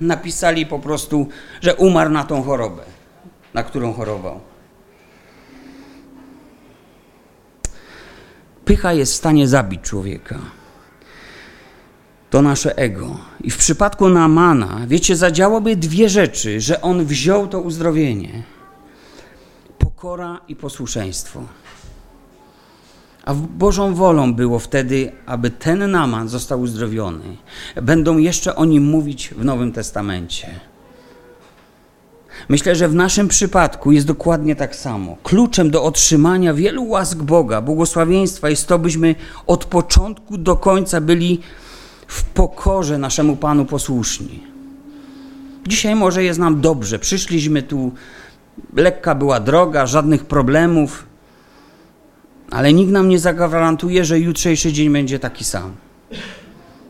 [0.00, 1.28] Napisali po prostu,
[1.60, 2.82] że umarł na tą chorobę,
[3.54, 4.40] na którą chorował.
[8.64, 10.38] Pycha jest w stanie zabić człowieka.
[12.30, 13.16] To nasze ego.
[13.40, 18.42] I w przypadku Naamana, wiecie, zadziałaby dwie rzeczy, że on wziął to uzdrowienie.
[19.78, 21.42] Pokora i posłuszeństwo.
[23.24, 27.36] A Bożą wolą było wtedy, aby ten Naman został uzdrowiony.
[27.82, 30.60] Będą jeszcze o nim mówić w Nowym Testamencie.
[32.48, 35.16] Myślę, że w naszym przypadku jest dokładnie tak samo.
[35.22, 39.14] Kluczem do otrzymania wielu łask Boga, błogosławieństwa jest to, byśmy
[39.46, 41.40] od początku do końca byli
[42.06, 44.42] w pokorze naszemu Panu posłuszni.
[45.66, 46.98] Dzisiaj może jest nam dobrze.
[46.98, 47.92] Przyszliśmy tu,
[48.76, 51.06] lekka była droga, żadnych problemów,
[52.52, 55.72] ale nikt nam nie zagwarantuje, że jutrzejszy dzień będzie taki sam.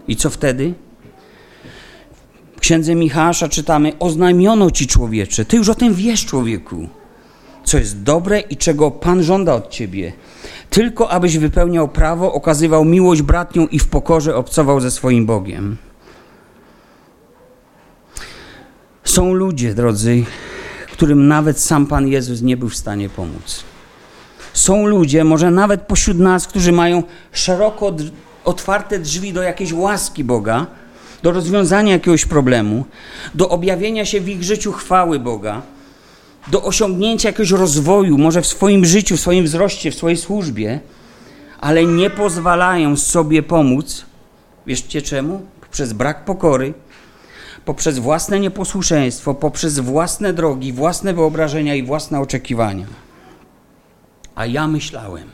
[0.09, 0.75] I co wtedy?
[2.61, 6.89] księdze Michała czytamy: Oznajmiono ci człowiecze, ty już o tym wiesz, człowieku,
[7.65, 10.13] co jest dobre i czego Pan żąda od ciebie.
[10.71, 15.77] Tylko abyś wypełniał prawo, okazywał miłość bratnią i w pokorze obcował ze swoim Bogiem.
[19.05, 20.25] Są ludzie, drodzy,
[20.93, 23.72] którym nawet sam Pan Jezus nie był w stanie pomóc.
[24.55, 27.93] Są ludzie, może nawet pośród nas, którzy mają szeroko
[28.45, 30.67] otwarte drzwi do jakiejś łaski Boga,
[31.23, 32.85] do rozwiązania jakiegoś problemu,
[33.35, 35.63] do objawienia się w ich życiu chwały Boga,
[36.51, 40.81] do osiągnięcia jakiegoś rozwoju, może w swoim życiu, w swoim wzroście, w swojej służbie,
[41.61, 44.05] ale nie pozwalają sobie pomóc.
[44.67, 45.41] Wieszcie czemu?
[45.61, 46.75] Poprzez brak pokory,
[47.65, 52.87] poprzez własne nieposłuszeństwo, poprzez własne drogi, własne wyobrażenia i własne oczekiwania.
[54.35, 55.31] A ja myślałem,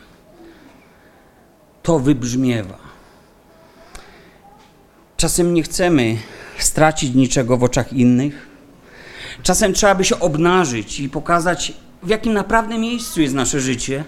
[1.83, 2.89] to wybrzmiewa
[5.19, 6.17] Czasem nie chcemy
[6.59, 8.49] stracić niczego w oczach innych.
[9.43, 14.05] Czasem trzeba by się obnażyć i pokazać, w jakim naprawdę miejscu jest nasze życie,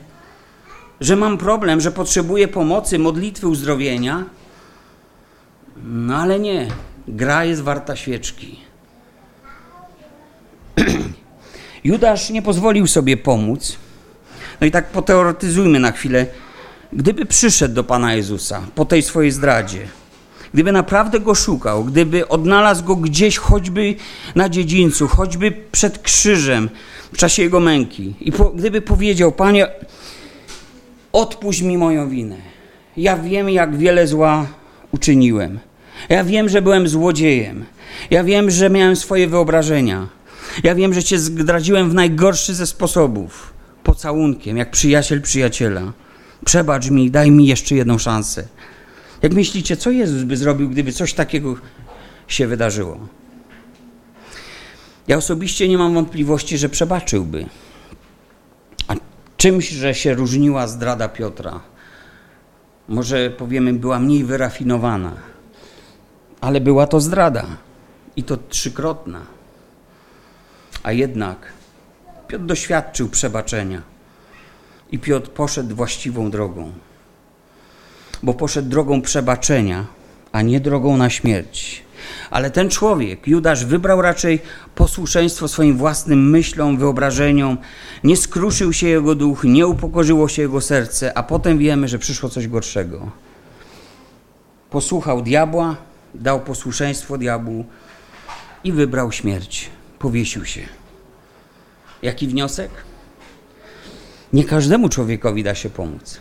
[1.00, 4.24] że mam problem, że potrzebuję pomocy, modlitwy, uzdrowienia.
[5.84, 6.68] No ale nie,
[7.08, 8.60] gra jest warta świeczki.
[11.84, 13.76] Judasz nie pozwolił sobie pomóc.
[14.60, 16.26] No i tak poteoretyzujmy na chwilę.
[16.92, 19.88] Gdyby przyszedł do Pana Jezusa po tej swojej zdradzie,
[20.54, 23.94] gdyby naprawdę go szukał, gdyby odnalazł go gdzieś, choćby
[24.34, 26.70] na dziedzińcu, choćby przed krzyżem
[27.12, 29.68] w czasie jego męki, i po, gdyby powiedział: Panie,
[31.12, 32.36] odpuść mi moją winę.
[32.96, 34.46] Ja wiem, jak wiele zła
[34.92, 35.58] uczyniłem.
[36.08, 37.64] Ja wiem, że byłem złodziejem.
[38.10, 40.08] Ja wiem, że miałem swoje wyobrażenia.
[40.62, 43.59] Ja wiem, że cię zdradziłem w najgorszy ze sposobów
[43.90, 45.92] pocałunkiem, jak przyjaciel przyjaciela.
[46.44, 48.46] Przebacz mi, daj mi jeszcze jedną szansę.
[49.22, 51.56] Jak myślicie, co Jezus by zrobił, gdyby coś takiego
[52.28, 52.98] się wydarzyło?
[55.08, 57.46] Ja osobiście nie mam wątpliwości, że przebaczyłby.
[58.88, 58.94] A
[59.36, 61.60] czymś, że się różniła zdrada Piotra?
[62.88, 65.12] Może powiemy, była mniej wyrafinowana,
[66.40, 67.46] ale była to zdrada
[68.16, 69.20] i to trzykrotna.
[70.82, 71.59] A jednak
[72.30, 73.82] Piotr doświadczył przebaczenia
[74.92, 76.72] i Piotr poszedł właściwą drogą
[78.22, 79.86] bo poszedł drogą przebaczenia,
[80.32, 81.82] a nie drogą na śmierć.
[82.30, 84.40] Ale ten człowiek, Judasz, wybrał raczej
[84.74, 87.58] posłuszeństwo swoim własnym myślom, wyobrażeniom.
[88.04, 92.28] Nie skruszył się jego duch, nie upokorzyło się jego serce, a potem wiemy, że przyszło
[92.28, 93.10] coś gorszego.
[94.70, 95.76] Posłuchał diabła,
[96.14, 97.64] dał posłuszeństwo diabłu
[98.64, 99.70] i wybrał śmierć.
[99.98, 100.79] Powiesił się.
[102.02, 102.70] Jaki wniosek?
[104.32, 106.20] Nie każdemu człowiekowi da się pomóc.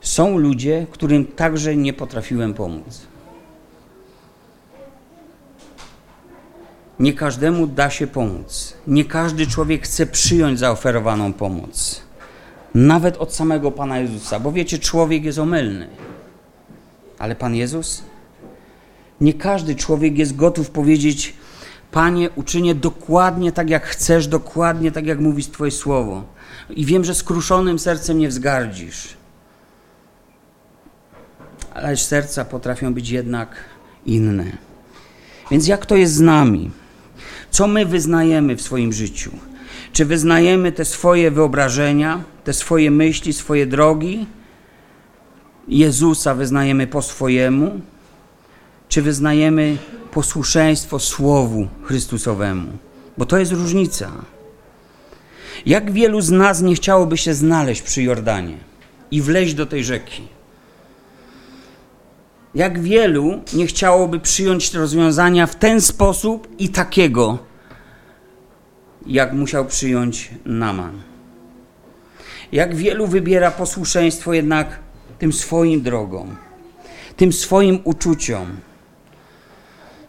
[0.00, 3.00] Są ludzie, którym także nie potrafiłem pomóc.
[7.00, 8.74] Nie każdemu da się pomóc.
[8.86, 12.00] Nie każdy człowiek chce przyjąć zaoferowaną pomoc.
[12.74, 15.88] Nawet od samego Pana Jezusa, bo wiecie, człowiek jest omylny.
[17.18, 18.02] Ale Pan Jezus?
[19.20, 21.34] Nie każdy człowiek jest gotów powiedzieć:
[21.92, 26.24] Panie, uczynię dokładnie tak, jak chcesz, dokładnie tak, jak mówi Twoje słowo.
[26.70, 29.16] I wiem, że skruszonym sercem nie wzgardzisz.
[31.74, 33.56] Ale serca potrafią być jednak
[34.06, 34.44] inne.
[35.50, 36.70] Więc jak to jest z nami?
[37.50, 39.30] Co my wyznajemy w swoim życiu?
[39.92, 44.26] Czy wyznajemy te swoje wyobrażenia, te swoje myśli, swoje drogi?
[45.68, 47.80] Jezusa wyznajemy po swojemu?
[48.90, 49.76] Czy wyznajemy
[50.10, 52.72] posłuszeństwo Słowu Chrystusowemu?
[53.18, 54.12] Bo to jest różnica.
[55.66, 58.56] Jak wielu z nas nie chciałoby się znaleźć przy Jordanie
[59.10, 60.22] i wleźć do tej rzeki?
[62.54, 67.38] Jak wielu nie chciałoby przyjąć rozwiązania w ten sposób i takiego,
[69.06, 71.02] jak musiał przyjąć Naman?
[72.52, 74.78] Jak wielu wybiera posłuszeństwo jednak
[75.18, 76.36] tym swoim drogom,
[77.16, 78.56] tym swoim uczuciom,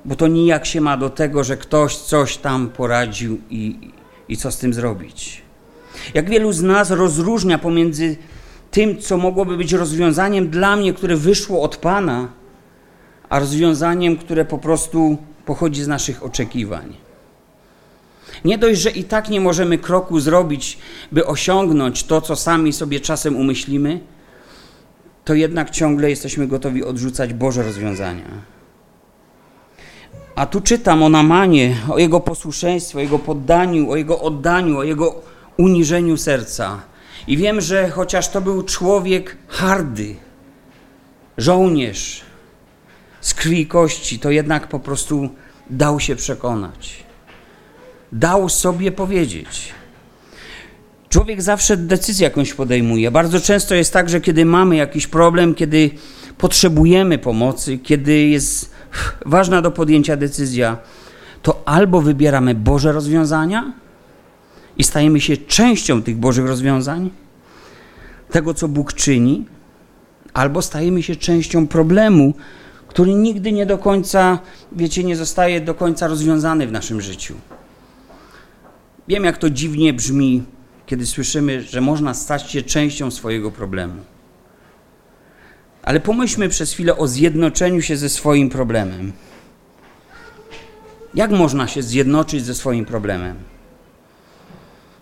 [0.05, 3.91] bo to nijak się ma do tego, że ktoś coś tam poradził i,
[4.29, 5.41] i co z tym zrobić.
[6.13, 8.17] Jak wielu z nas rozróżnia pomiędzy
[8.71, 12.27] tym, co mogłoby być rozwiązaniem dla mnie, które wyszło od Pana,
[13.29, 16.95] a rozwiązaniem, które po prostu pochodzi z naszych oczekiwań.
[18.45, 20.77] Nie dość, że i tak nie możemy kroku zrobić,
[21.11, 23.99] by osiągnąć to, co sami sobie czasem umyślimy,
[25.25, 28.60] to jednak ciągle jesteśmy gotowi odrzucać Boże rozwiązania.
[30.35, 34.83] A tu czytam o Namanie, o jego posłuszeństwie, o jego poddaniu, o jego oddaniu, o
[34.83, 35.15] jego
[35.57, 36.81] uniżeniu serca.
[37.27, 40.15] I wiem, że chociaż to był człowiek hardy,
[41.37, 42.21] żołnierz
[43.21, 45.29] z krwi i kości, to jednak po prostu
[45.69, 47.03] dał się przekonać.
[48.11, 49.73] Dał sobie powiedzieć.
[51.09, 53.11] Człowiek zawsze decyzję jakąś podejmuje.
[53.11, 55.89] Bardzo często jest tak, że kiedy mamy jakiś problem, kiedy
[56.37, 58.71] potrzebujemy pomocy, kiedy jest
[59.25, 60.77] ważna do podjęcia decyzja,
[61.41, 63.73] to albo wybieramy Boże rozwiązania
[64.77, 67.09] i stajemy się częścią tych Bożych rozwiązań,
[68.31, 69.45] tego co Bóg czyni,
[70.33, 72.33] albo stajemy się częścią problemu,
[72.87, 74.39] który nigdy nie do końca,
[74.71, 77.35] wiecie, nie zostaje do końca rozwiązany w naszym życiu.
[79.07, 80.43] Wiem, jak to dziwnie brzmi,
[80.85, 83.93] kiedy słyszymy, że można stać się częścią swojego problemu.
[85.83, 89.11] Ale pomyślmy przez chwilę o zjednoczeniu się ze swoim problemem.
[91.13, 93.35] Jak można się zjednoczyć ze swoim problemem?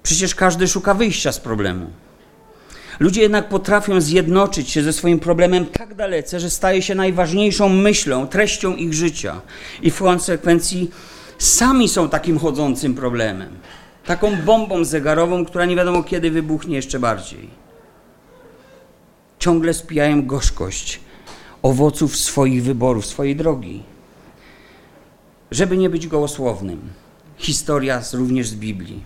[0.03, 1.89] Przecież każdy szuka wyjścia z problemu.
[2.99, 8.27] Ludzie jednak potrafią zjednoczyć się ze swoim problemem tak dalece, że staje się najważniejszą myślą,
[8.27, 9.41] treścią ich życia
[9.81, 10.91] i w konsekwencji
[11.37, 13.49] sami są takim chodzącym problemem,
[14.05, 17.68] taką bombą zegarową, która nie wiadomo kiedy wybuchnie jeszcze bardziej
[19.39, 20.99] ciągle spijają gorzkość
[21.61, 23.83] owoców swoich wyborów, swojej drogi.
[25.51, 26.79] Żeby nie być gołosłownym,
[27.37, 29.03] historia również z Biblii.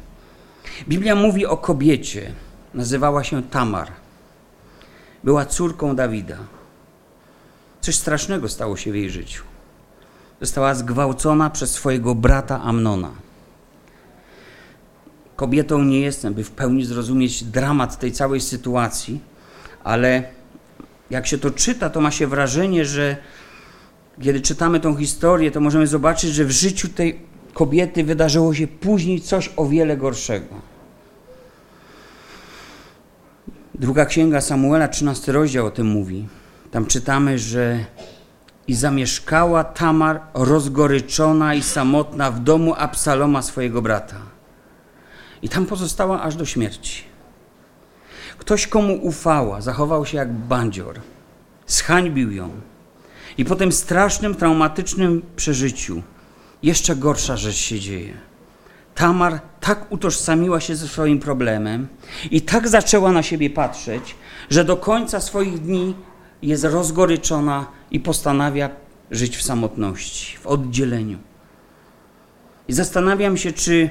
[0.88, 2.32] Biblia mówi o kobiecie,
[2.74, 3.91] nazywała się Tamar.
[5.24, 6.38] Była córką Dawida.
[7.82, 9.43] Coś strasznego stało się w jej życiu.
[10.41, 13.12] Została zgwałcona przez swojego brata Amnona.
[15.36, 19.33] Kobietą nie jestem, by w pełni zrozumieć dramat tej całej sytuacji
[19.84, 20.24] ale
[21.10, 23.17] jak się to czyta, to ma się wrażenie, że
[24.22, 27.19] kiedy czytamy tą historię, to możemy zobaczyć, że w życiu tej
[27.54, 30.56] kobiety wydarzyło się później coś o wiele gorszego.
[33.76, 36.28] Druga księga Samuela, 13 rozdział o tym mówi.
[36.72, 37.86] Tam czytamy, że
[38.67, 44.17] i zamieszkała Tamar rozgoryczona i samotna w domu Absaloma swojego brata.
[45.42, 47.12] I tam pozostała aż do śmierci.
[48.44, 51.00] Ktoś, komu ufała, zachował się jak bandzior,
[51.67, 52.50] zhańbił ją.
[53.37, 56.04] I po tym strasznym, traumatycznym przeżyciu
[56.63, 58.13] jeszcze gorsza rzecz się dzieje.
[58.96, 61.87] Tamar tak utożsamiła się ze swoim problemem
[62.31, 64.15] i tak zaczęła na siebie patrzeć,
[64.50, 65.96] że do końca swoich dni
[66.41, 68.69] jest rozgoryczona i postanawia
[69.12, 71.17] żyć w samotności, w oddzieleniu.
[72.67, 73.89] I zastanawiam się, czy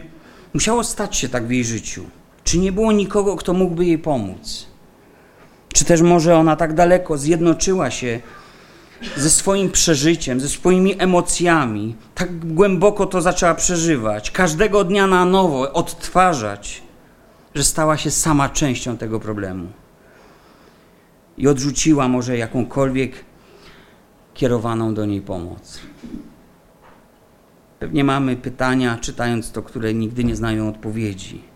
[0.55, 2.05] musiało stać się tak w jej życiu
[2.45, 4.67] czy nie było nikogo, kto mógłby jej pomóc?
[5.73, 8.21] Czy też może ona tak daleko zjednoczyła się
[9.17, 11.97] ze swoim przeżyciem, ze swoimi emocjami.
[12.15, 16.83] Tak głęboko to zaczęła przeżywać, każdego dnia na nowo odtwarzać,
[17.55, 19.69] że stała się sama częścią tego problemu.
[21.39, 23.25] I odrzuciła może jakąkolwiek
[24.35, 25.81] kierowaną do niej pomoc.
[27.79, 31.52] Pewnie mamy pytania, czytając to, które nigdy nie znają odpowiedzi.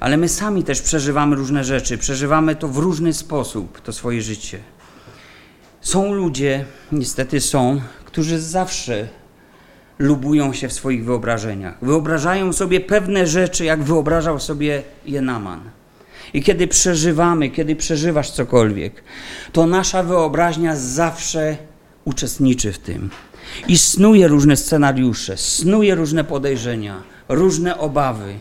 [0.00, 4.58] Ale my sami też przeżywamy różne rzeczy, przeżywamy to w różny sposób, to swoje życie.
[5.80, 9.08] Są ludzie, niestety są, którzy zawsze
[9.98, 11.74] lubują się w swoich wyobrażeniach.
[11.82, 15.60] Wyobrażają sobie pewne rzeczy, jak wyobrażał sobie je Naman.
[16.34, 19.02] I kiedy przeżywamy, kiedy przeżywasz cokolwiek,
[19.52, 21.56] to nasza wyobraźnia zawsze
[22.04, 23.10] uczestniczy w tym.
[23.68, 28.34] I snuje różne scenariusze, snuje różne podejrzenia, różne obawy.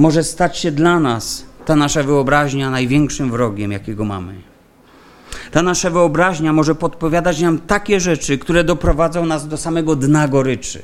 [0.00, 4.34] Może stać się dla nas ta nasza wyobraźnia największym wrogiem, jakiego mamy.
[5.50, 10.82] Ta nasza wyobraźnia może podpowiadać nam takie rzeczy, które doprowadzą nas do samego dna goryczy.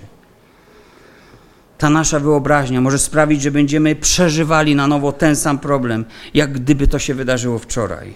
[1.79, 6.05] Ta nasza wyobraźnia może sprawić, że będziemy przeżywali na nowo ten sam problem,
[6.35, 8.15] jak gdyby to się wydarzyło wczoraj.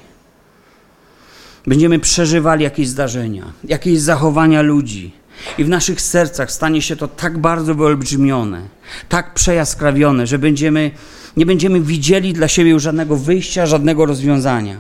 [1.67, 5.20] Będziemy przeżywali jakieś zdarzenia, jakieś zachowania ludzi,
[5.59, 8.63] i w naszych sercach stanie się to tak bardzo wyolbrzymione,
[9.09, 10.91] tak przejaskrawione, że będziemy,
[11.37, 14.77] nie będziemy widzieli dla siebie już żadnego wyjścia, żadnego rozwiązania.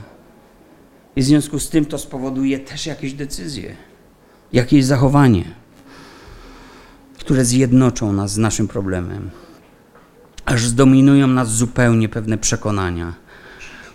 [1.17, 3.77] I w związku z tym to spowoduje też jakieś decyzje,
[4.53, 5.45] jakieś zachowanie,
[7.19, 9.31] które zjednoczą nas z naszym problemem,
[10.45, 13.15] aż zdominują nas zupełnie pewne przekonania,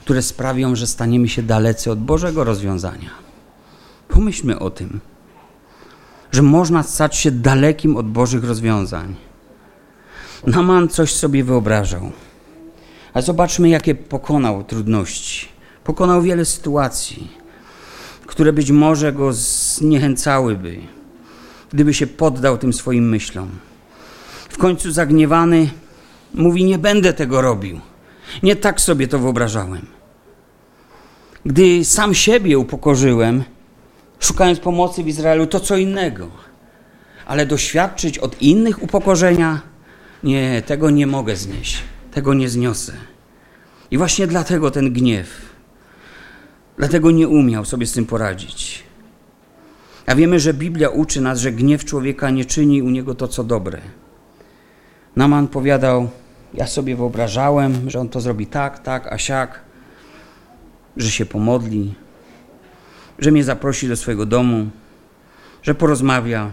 [0.02, 3.10] które sprawią, że staniemy się dalecy od Bożego rozwiązania.
[4.08, 5.00] Pomyślmy o tym,
[6.36, 9.16] że można stać się dalekim od Bożych rozwiązań.
[10.48, 12.12] Naman coś sobie wyobrażał.
[13.14, 15.48] A zobaczmy, jakie pokonał trudności.
[15.84, 17.28] Pokonał wiele sytuacji,
[18.26, 20.80] które być może go zniechęcałyby,
[21.74, 23.50] gdyby się poddał tym swoim myślom.
[24.50, 25.70] W końcu zagniewany
[26.34, 27.80] mówi: Nie będę tego robił.
[28.44, 29.86] Nie tak sobie to wyobrażałem.
[31.46, 33.44] Gdy sam siebie upokorzyłem,
[34.26, 36.28] szukając pomocy w Izraelu, to co innego.
[37.26, 39.62] Ale doświadczyć od innych upokorzenia,
[40.24, 41.78] nie, tego nie mogę znieść,
[42.12, 42.94] tego nie zniosę.
[43.92, 45.56] I właśnie dlatego ten gniew.
[46.78, 48.84] Dlatego nie umiał sobie z tym poradzić.
[50.06, 53.44] A wiemy, że Biblia uczy nas, że gniew człowieka nie czyni u niego to, co
[53.44, 53.82] dobre.
[55.16, 56.10] Naman powiadał,
[56.54, 59.62] ja sobie wyobrażałem, że on to zrobi tak, tak, a siak,
[60.98, 61.96] że się pomodli,
[63.20, 64.70] że mnie zaprosi do swojego domu,
[65.64, 66.52] że porozmawia.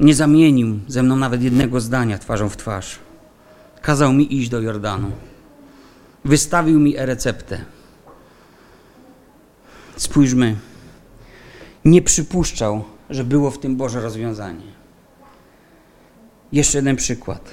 [0.00, 2.98] Nie zamienił ze mną nawet jednego zdania twarzą w twarz.
[3.82, 5.10] Kazał mi iść do Jordanu.
[6.24, 7.64] Wystawił mi e-receptę.
[9.96, 10.56] Spójrzmy,
[11.84, 14.74] nie przypuszczał, że było w tym Boże rozwiązanie.
[16.52, 17.50] Jeszcze jeden przykład.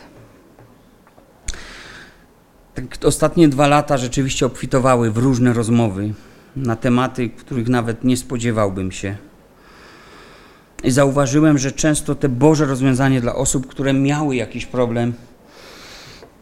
[2.76, 6.14] Tak, ostatnie dwa lata rzeczywiście obfitowały w różne rozmowy
[6.56, 9.16] na tematy, których nawet nie spodziewałbym się.
[10.84, 15.14] I zauważyłem, że często te Boże rozwiązanie dla osób, które miały jakiś problem,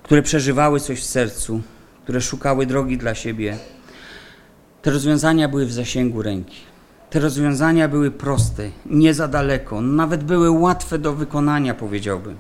[0.03, 1.61] które przeżywały coś w sercu,
[2.03, 3.57] które szukały drogi dla siebie,
[4.81, 6.57] te rozwiązania były w zasięgu ręki.
[7.09, 12.35] Te rozwiązania były proste, nie za daleko, nawet były łatwe do wykonania, powiedziałbym.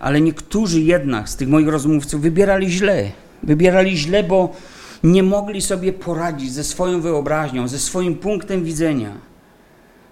[0.00, 3.10] Ale niektórzy jednak z tych moich rozmówców wybierali źle.
[3.42, 4.56] Wybierali źle, bo
[5.04, 9.12] nie mogli sobie poradzić ze swoją wyobraźnią, ze swoim punktem widzenia.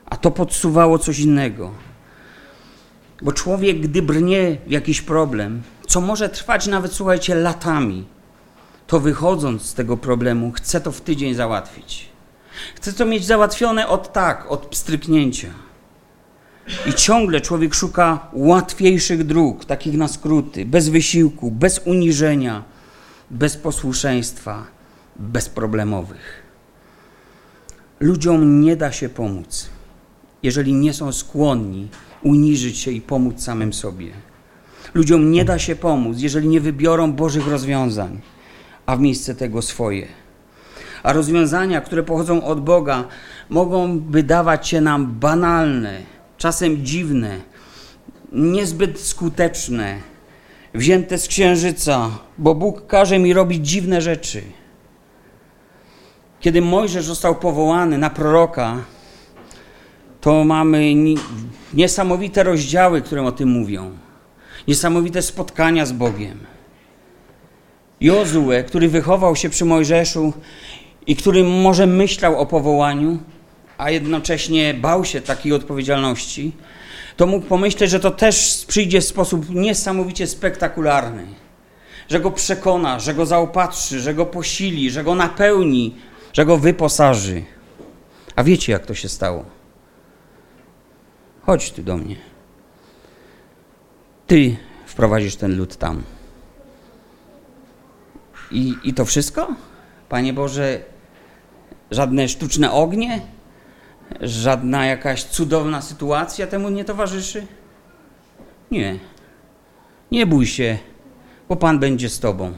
[0.06, 1.70] A to podsuwało coś innego.
[3.22, 8.04] Bo człowiek, gdy brnie w jakiś problem, co może trwać nawet, słuchajcie, latami,
[8.86, 12.08] to wychodząc z tego problemu, chce to w tydzień załatwić.
[12.74, 15.48] Chce to mieć załatwione od tak, od pstryknięcia.
[16.86, 22.62] I ciągle człowiek szuka łatwiejszych dróg, takich na skróty, bez wysiłku, bez uniżenia,
[23.30, 24.66] bez posłuszeństwa,
[25.16, 26.42] bezproblemowych.
[28.00, 29.70] Ludziom nie da się pomóc,
[30.42, 31.88] jeżeli nie są skłonni
[32.22, 34.12] uniżyć się i pomóc samym sobie.
[34.94, 38.20] Ludziom nie da się pomóc, jeżeli nie wybiorą Bożych rozwiązań,
[38.86, 40.06] a w miejsce tego swoje.
[41.02, 43.04] A rozwiązania, które pochodzą od Boga,
[43.48, 46.00] mogą wydawać się nam banalne,
[46.36, 47.40] czasem dziwne,
[48.32, 49.96] niezbyt skuteczne,
[50.74, 54.42] wzięte z księżyca, bo Bóg każe mi robić dziwne rzeczy.
[56.42, 58.76] Kiedy Mojżesz został powołany na proroka,
[60.20, 60.94] to mamy
[61.74, 63.90] niesamowite rozdziały, które o tym mówią.
[64.68, 66.38] Niesamowite spotkania z Bogiem.
[68.00, 70.32] Jozue, który wychował się przy Mojżeszu
[71.06, 73.18] i który może myślał o powołaniu,
[73.78, 76.52] a jednocześnie bał się takiej odpowiedzialności,
[77.16, 81.26] to mógł pomyśleć, że to też przyjdzie w sposób niesamowicie spektakularny.
[82.08, 85.94] Że go przekona, że go zaopatrzy, że go posili, że go napełni,
[86.32, 87.42] że go wyposaży.
[88.36, 89.44] A wiecie, jak to się stało?
[91.42, 92.16] Chodź tu do mnie.
[94.26, 94.56] Ty
[94.86, 96.02] wprowadzisz ten lud tam.
[98.50, 99.54] I, I to wszystko?
[100.08, 100.82] Panie Boże,
[101.90, 103.20] żadne sztuczne ognie,
[104.20, 107.46] żadna jakaś cudowna sytuacja temu nie towarzyszy?
[108.70, 108.98] Nie.
[110.10, 110.78] Nie bój się,
[111.48, 112.52] bo Pan będzie z Tobą.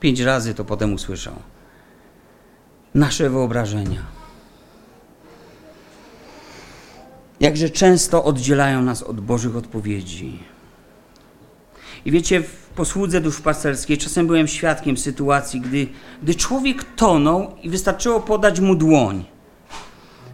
[0.00, 1.34] Pięć razy to potem usłyszał.
[2.94, 4.02] Nasze wyobrażenia.
[7.40, 10.38] Jakże często oddzielają nas od Bożych odpowiedzi.
[12.04, 15.86] I wiecie, w posłudze duszpasterskiej czasem byłem świadkiem sytuacji, gdy,
[16.22, 19.24] gdy człowiek tonął i wystarczyło podać mu dłoń.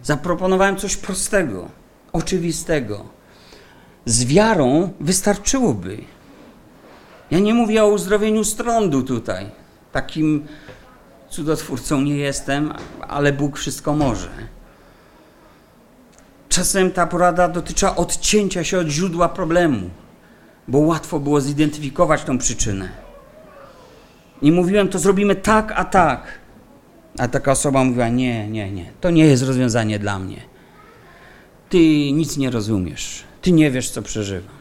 [0.03, 1.69] Zaproponowałem coś prostego,
[2.13, 3.05] oczywistego.
[4.05, 5.97] Z wiarą wystarczyłoby.
[7.31, 9.45] Ja nie mówię o uzdrowieniu strądu tutaj.
[9.91, 10.47] Takim
[11.29, 12.73] cudotwórcą nie jestem,
[13.07, 14.29] ale Bóg wszystko może.
[16.49, 19.89] Czasem ta porada dotyczy odcięcia się od źródła problemu,
[20.67, 22.89] bo łatwo było zidentyfikować tą przyczynę.
[24.41, 26.39] I mówiłem, to zrobimy tak, a tak.
[27.17, 30.41] A taka osoba mówiła: Nie, nie, nie, to nie jest rozwiązanie dla mnie.
[31.69, 31.77] Ty
[32.11, 34.58] nic nie rozumiesz, ty nie wiesz, co przeżywam.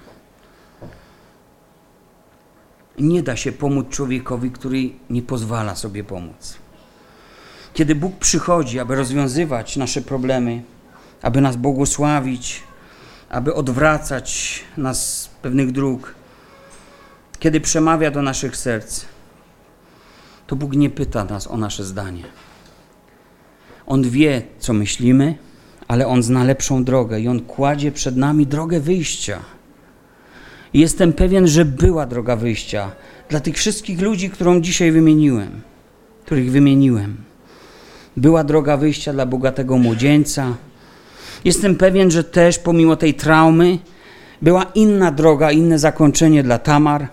[2.99, 6.57] Nie da się pomóc człowiekowi, który nie pozwala sobie pomóc.
[7.75, 10.63] Kiedy Bóg przychodzi, aby rozwiązywać nasze problemy,
[11.23, 12.63] aby nas błogosławić,
[13.29, 16.15] aby odwracać nas z pewnych dróg,
[17.39, 19.05] kiedy przemawia do naszych serc,
[20.47, 22.23] to Bóg nie pyta nas o nasze zdanie.
[23.87, 25.39] On wie, co myślimy,
[25.89, 29.41] ale On zna lepszą drogę i On kładzie przed nami drogę wyjścia.
[30.75, 32.91] I jestem pewien, że była droga wyjścia
[33.29, 35.61] dla tych wszystkich ludzi, którą dzisiaj wymieniłem,
[36.25, 37.17] których wymieniłem.
[38.17, 40.55] Była droga wyjścia dla bogatego młodzieńca.
[41.45, 43.79] Jestem pewien, że też pomimo tej traumy
[44.43, 47.09] była inna droga, inne zakończenie dla Tamar.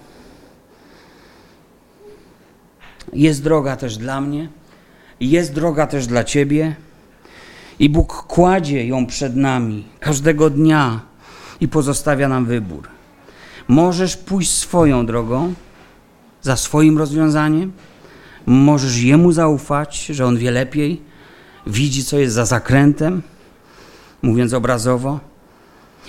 [3.14, 4.50] Jest droga też dla mnie,
[5.20, 6.76] jest droga też dla Ciebie.
[7.80, 11.00] I Bóg kładzie ją przed nami każdego dnia
[11.60, 12.95] i pozostawia nam wybór.
[13.68, 15.54] Możesz pójść swoją drogą,
[16.42, 17.72] za swoim rozwiązaniem,
[18.46, 21.02] możesz Jemu zaufać, że On wie lepiej,
[21.68, 23.22] widzi, co jest za zakrętem,
[24.22, 25.20] mówiąc obrazowo,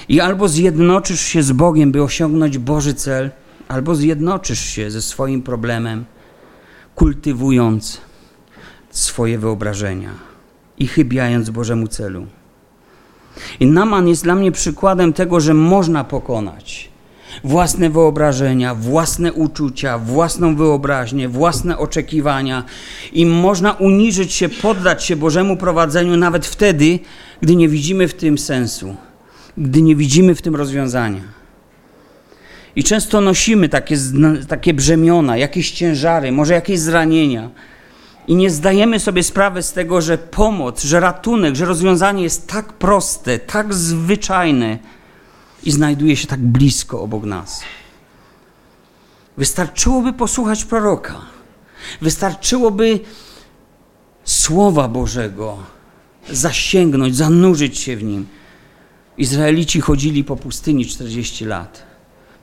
[0.08, 3.30] i albo zjednoczysz się z Bogiem, by osiągnąć Boży cel,
[3.68, 6.04] albo zjednoczysz się ze swoim problemem,
[6.94, 8.00] kultywując
[8.90, 10.10] swoje wyobrażenia
[10.78, 12.26] i chybiając Bożemu celu.
[13.60, 16.90] I Naman jest dla mnie przykładem tego, że można pokonać
[17.44, 22.64] własne wyobrażenia, własne uczucia, własną wyobraźnię, własne oczekiwania
[23.12, 26.98] i można uniżyć się, poddać się Bożemu prowadzeniu nawet wtedy,
[27.40, 28.96] gdy nie widzimy w tym sensu,
[29.58, 31.20] gdy nie widzimy w tym rozwiązania.
[32.76, 33.96] I często nosimy takie,
[34.48, 37.50] takie brzemiona, jakieś ciężary, może jakieś zranienia.
[38.28, 42.72] I nie zdajemy sobie sprawy z tego, że pomoc, że ratunek, że rozwiązanie jest tak
[42.72, 44.78] proste, tak zwyczajne
[45.66, 47.60] i znajduje się tak blisko obok nas.
[49.36, 51.20] Wystarczyłoby posłuchać proroka.
[52.02, 53.00] Wystarczyłoby
[54.24, 55.58] Słowa Bożego
[56.30, 58.26] zasięgnąć, zanurzyć się w nim.
[59.18, 61.86] Izraelici chodzili po pustyni 40 lat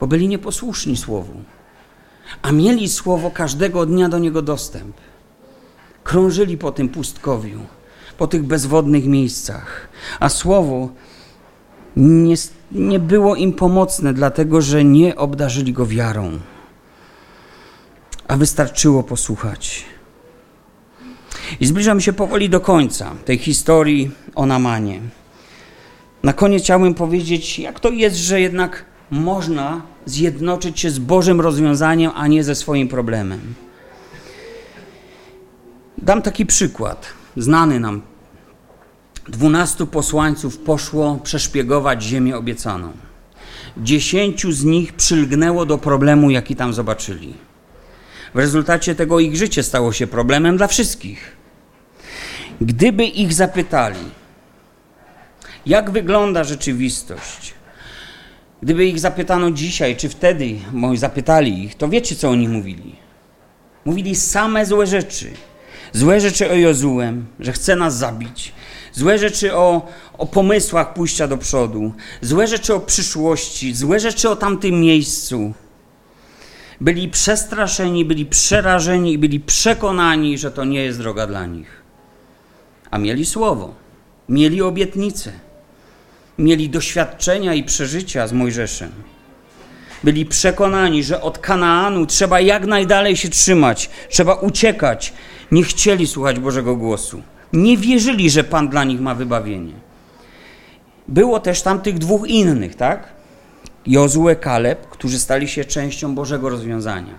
[0.04, 1.34] bo byli nieposłuszni Słowu,
[2.42, 4.96] a mieli Słowo każdego dnia do niego dostęp.
[6.04, 7.60] Krążyli po tym pustkowiu,
[8.18, 10.90] po tych bezwodnych miejscach, a Słowo
[11.96, 12.36] nie,
[12.72, 16.40] nie było im pomocne, dlatego że nie obdarzyli go wiarą,
[18.28, 19.86] a wystarczyło posłuchać.
[21.60, 25.02] I zbliżam się powoli do końca tej historii o Namanie.
[26.24, 32.12] Na koniec chciałbym powiedzieć, jak to jest, że jednak można zjednoczyć się z Bożym rozwiązaniem,
[32.16, 33.54] a nie ze swoim problemem.
[35.98, 37.06] Dam taki przykład,
[37.38, 38.02] znany nam.
[39.28, 42.92] Dwunastu posłańców poszło przeszpiegować ziemię obiecaną.
[43.78, 47.34] Dziesięciu z nich przylgnęło do problemu, jaki tam zobaczyli.
[48.34, 51.38] W rezultacie tego ich życie stało się problemem dla wszystkich.
[52.62, 54.00] Gdyby ich zapytali,
[55.66, 57.54] jak wygląda rzeczywistość,
[58.64, 62.96] Gdyby ich zapytano dzisiaj, czy wtedy moi zapytali ich, to wiecie, co oni mówili?
[63.86, 65.32] Mówili same złe rzeczy.
[65.94, 68.54] Złe rzeczy o Jozułem, że chce nas zabić.
[68.94, 69.88] Złe rzeczy o,
[70.18, 75.54] o pomysłach pójścia do przodu, złe rzeczy o przyszłości, złe rzeczy o tamtym miejscu.
[76.82, 81.84] Byli przestraszeni, byli przerażeni i byli przekonani, że to nie jest droga dla nich.
[82.92, 83.74] A mieli słowo,
[84.30, 85.32] mieli obietnice,
[86.38, 88.92] mieli doświadczenia i przeżycia z Mojżeszem.
[90.04, 95.14] Byli przekonani, że od Kanaanu trzeba jak najdalej się trzymać, trzeba uciekać.
[95.52, 97.22] Nie chcieli słuchać Bożego głosu.
[97.54, 99.74] Nie wierzyli, że Pan dla nich ma wybawienie.
[101.08, 103.08] Było też tam tych dwóch innych, tak?
[103.86, 107.14] Jozue, Kaleb, którzy stali się częścią Bożego rozwiązania.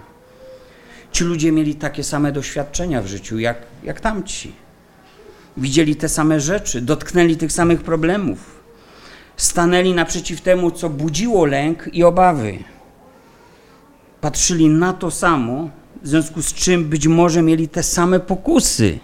[1.13, 4.53] Ci ludzie mieli takie same doświadczenia w życiu jak, jak tamci.
[5.57, 8.39] Widzieli te same rzeczy, dotknęli tych samych problemów.
[9.37, 12.59] Stanęli naprzeciw temu, co budziło lęk i obawy.
[14.21, 15.71] Patrzyli na to samo,
[16.03, 18.99] w związku z czym być może mieli te same pokusy.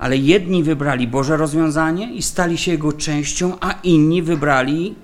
[0.00, 4.94] Ale jedni wybrali Boże rozwiązanie i stali się jego częścią, a inni wybrali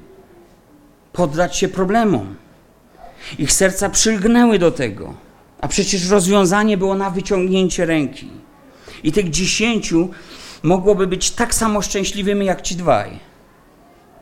[1.13, 2.35] poddać się problemom.
[3.39, 5.15] Ich serca przylgnęły do tego,
[5.61, 8.29] a przecież rozwiązanie było na wyciągnięcie ręki.
[9.05, 10.09] I tych dziesięciu
[10.63, 13.11] mogłoby być tak samo szczęśliwymi jak ci dwaj.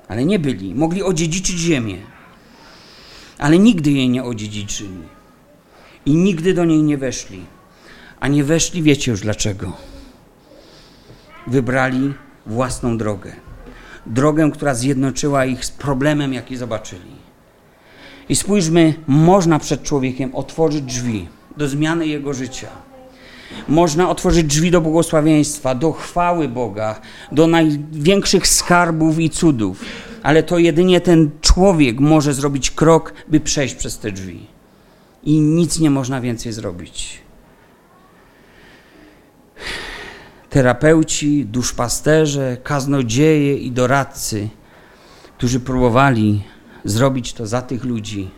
[0.09, 0.75] Ale nie byli.
[0.75, 1.99] Mogli odziedziczyć ziemię.
[3.39, 5.03] Ale nigdy jej nie odziedziczyli.
[6.07, 7.45] I nigdy do niej nie weszli.
[8.21, 9.94] A nie weszli, wiecie już dlaczego.
[11.47, 12.15] Wybrali
[12.47, 13.33] własną drogę.
[14.07, 17.15] Drogę, która zjednoczyła ich z problemem, jaki zobaczyli.
[18.29, 22.69] I spójrzmy, można przed człowiekiem otworzyć drzwi do zmiany jego życia
[23.69, 27.01] można otworzyć drzwi do błogosławieństwa, do chwały Boga,
[27.33, 29.85] do największych skarbów i cudów,
[30.23, 34.47] ale to jedynie ten człowiek może zrobić krok, by przejść przez te drzwi.
[35.25, 37.24] I nic nie można więcej zrobić.
[40.55, 44.49] Terapeuci, duszpasterze, kaznodzieje i doradcy,
[45.39, 46.43] którzy próbowali
[46.85, 48.31] zrobić to za tych ludzi,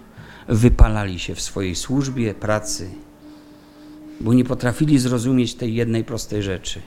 [0.49, 2.91] wypalali się w swojej służbie, pracy
[4.21, 6.81] bo nie potrafili zrozumieć tej jednej prostej rzeczy,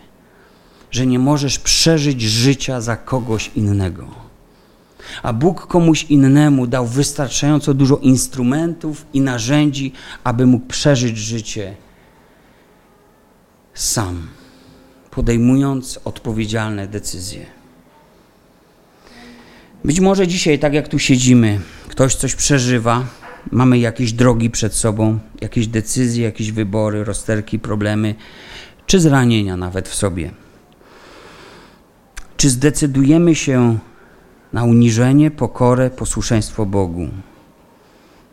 [0.91, 4.07] że nie możesz przeżyć życia za kogoś innego.
[5.23, 11.75] A Bóg komuś innemu dał wystarczająco dużo instrumentów i narzędzi, aby mógł przeżyć życie
[13.73, 14.27] sam,
[15.11, 17.45] podejmując odpowiedzialne decyzje.
[19.85, 23.05] Być może dzisiaj, tak jak tu siedzimy, ktoś coś przeżywa,
[23.51, 28.15] mamy jakieś drogi przed sobą, jakieś decyzje, jakieś wybory, rozterki, problemy,
[28.85, 30.31] czy zranienia nawet w sobie.
[32.37, 33.79] Czy zdecydujemy się
[34.53, 37.07] na uniżenie, pokorę, posłuszeństwo Bogu?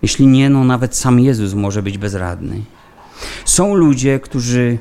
[0.03, 2.63] Jeśli nie, no nawet sam Jezus może być bezradny.
[3.45, 4.79] Są ludzie, którzy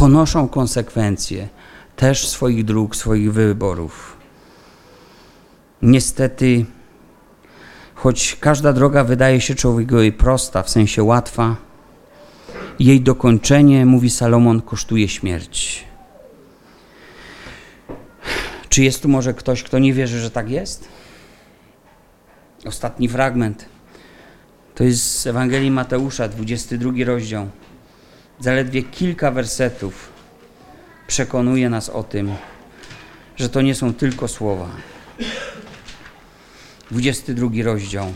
[0.00, 1.48] ponoszą konsekwencje
[1.96, 4.16] też swoich dróg, swoich wyborów.
[5.82, 6.64] Niestety
[7.94, 11.56] Choć każda droga wydaje się człowiekowi prosta, w sensie łatwa,
[12.78, 15.84] jej dokończenie, mówi Salomon, kosztuje śmierć.
[18.68, 20.88] Czy jest tu może ktoś, kto nie wierzy, że tak jest?
[22.66, 23.64] Ostatni fragment.
[24.74, 27.48] To jest z Ewangelii Mateusza, 22 rozdział.
[28.40, 30.12] Zaledwie kilka wersetów
[31.06, 32.32] przekonuje nas o tym,
[33.36, 34.68] że to nie są tylko słowa.
[36.90, 38.06] 22 rozdział.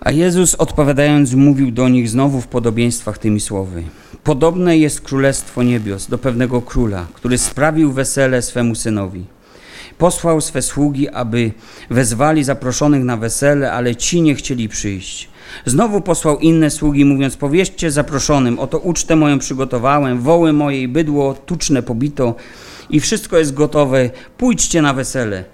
[0.00, 3.82] A Jezus odpowiadając mówił do nich znowu w podobieństwach tymi słowy.
[4.24, 9.37] Podobne jest królestwo niebios do pewnego króla, który sprawił wesele swemu synowi.
[9.98, 11.52] Posłał swe sługi, aby
[11.90, 15.28] wezwali zaproszonych na wesele, ale ci nie chcieli przyjść.
[15.66, 21.34] Znowu posłał inne sługi, mówiąc: Powieźcie zaproszonym, oto ucztę moją przygotowałem, woły moje i bydło
[21.34, 22.34] tuczne pobito
[22.90, 25.44] i wszystko jest gotowe, pójdźcie na wesele.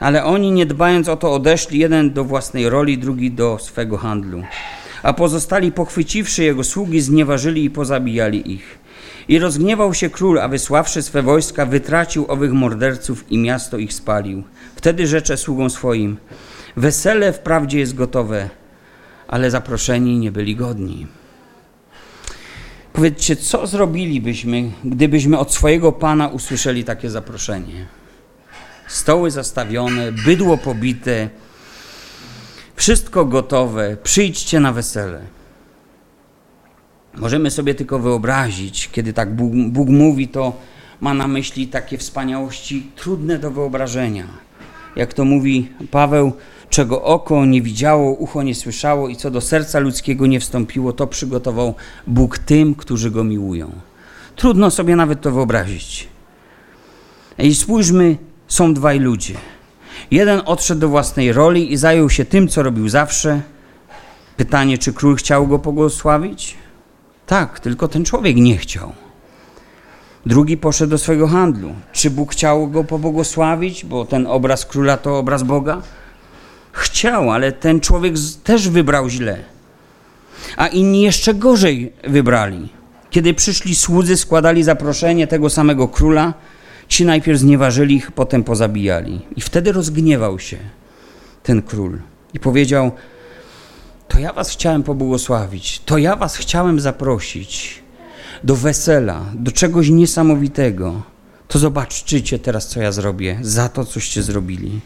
[0.00, 4.42] Ale oni, nie dbając o to, odeszli, jeden do własnej roli, drugi do swego handlu.
[5.02, 8.83] A pozostali, pochwyciwszy jego sługi, znieważyli i pozabijali ich.
[9.28, 14.42] I rozgniewał się król, a wysławszy swe wojska, wytracił owych morderców i miasto ich spalił.
[14.76, 16.16] Wtedy rzecze sługom swoim:
[16.76, 18.50] Wesele wprawdzie jest gotowe,
[19.28, 21.06] ale zaproszeni nie byli godni.
[22.92, 27.86] Powiedzcie, co zrobilibyśmy, gdybyśmy od swojego Pana usłyszeli takie zaproszenie?
[28.88, 31.28] Stoły zastawione, bydło pobite,
[32.76, 35.20] wszystko gotowe, przyjdźcie na wesele.
[37.16, 40.52] Możemy sobie tylko wyobrazić, kiedy tak Bóg, Bóg mówi, to
[41.00, 44.24] ma na myśli takie wspaniałości trudne do wyobrażenia.
[44.96, 46.32] Jak to mówi Paweł,
[46.70, 51.06] czego oko nie widziało, ucho nie słyszało i co do serca ludzkiego nie wstąpiło, to
[51.06, 51.74] przygotował
[52.06, 53.72] Bóg tym, którzy go miłują.
[54.36, 56.08] Trudno sobie nawet to wyobrazić.
[57.38, 58.16] I spójrzmy,
[58.48, 59.34] są dwaj ludzie.
[60.10, 63.40] Jeden odszedł do własnej roli i zajął się tym, co robił zawsze.
[64.36, 66.56] Pytanie, czy król chciał go pobłogosławić?
[67.26, 68.92] Tak, tylko ten człowiek nie chciał.
[70.26, 71.74] Drugi poszedł do swojego handlu.
[71.92, 75.82] Czy Bóg chciał go pobłogosławić, bo ten obraz króla to obraz Boga?
[76.72, 78.14] Chciał, ale ten człowiek
[78.44, 79.38] też wybrał źle.
[80.56, 82.68] A inni jeszcze gorzej wybrali.
[83.10, 86.34] Kiedy przyszli słudzy, składali zaproszenie tego samego króla,
[86.88, 89.20] ci najpierw znieważyli ich, potem pozabijali.
[89.36, 90.56] I wtedy rozgniewał się
[91.42, 91.98] ten król
[92.34, 92.92] i powiedział:
[94.08, 97.82] To ja was chciałem pobłogosławić, to ja was chciałem zaprosić
[98.44, 101.02] do wesela, do czegoś niesamowitego.
[101.48, 104.80] To zobaczcie teraz, co ja zrobię za to, coście zrobili.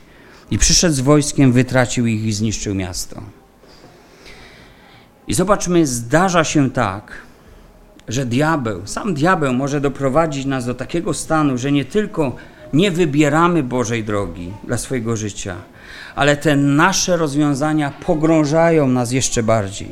[0.51, 3.23] I przyszedł z wojskiem, wytracił ich i zniszczył miasto.
[5.29, 7.13] I zobaczmy, zdarza się tak,
[8.09, 12.37] że diabeł, sam diabeł może doprowadzić nas do takiego stanu, że nie tylko
[12.73, 15.57] nie wybieramy Bożej drogi dla swojego życia,
[16.19, 19.89] ale te nasze rozwiązania pogrążają nas jeszcze bardziej,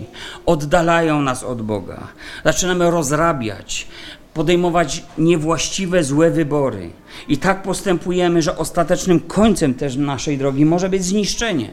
[0.46, 2.08] oddalają nas od Boga.
[2.44, 3.86] Zaczynamy rozrabiać,
[4.34, 6.90] podejmować niewłaściwe, złe wybory.
[7.28, 11.70] I tak postępujemy, że ostatecznym końcem też naszej drogi może być zniszczenie.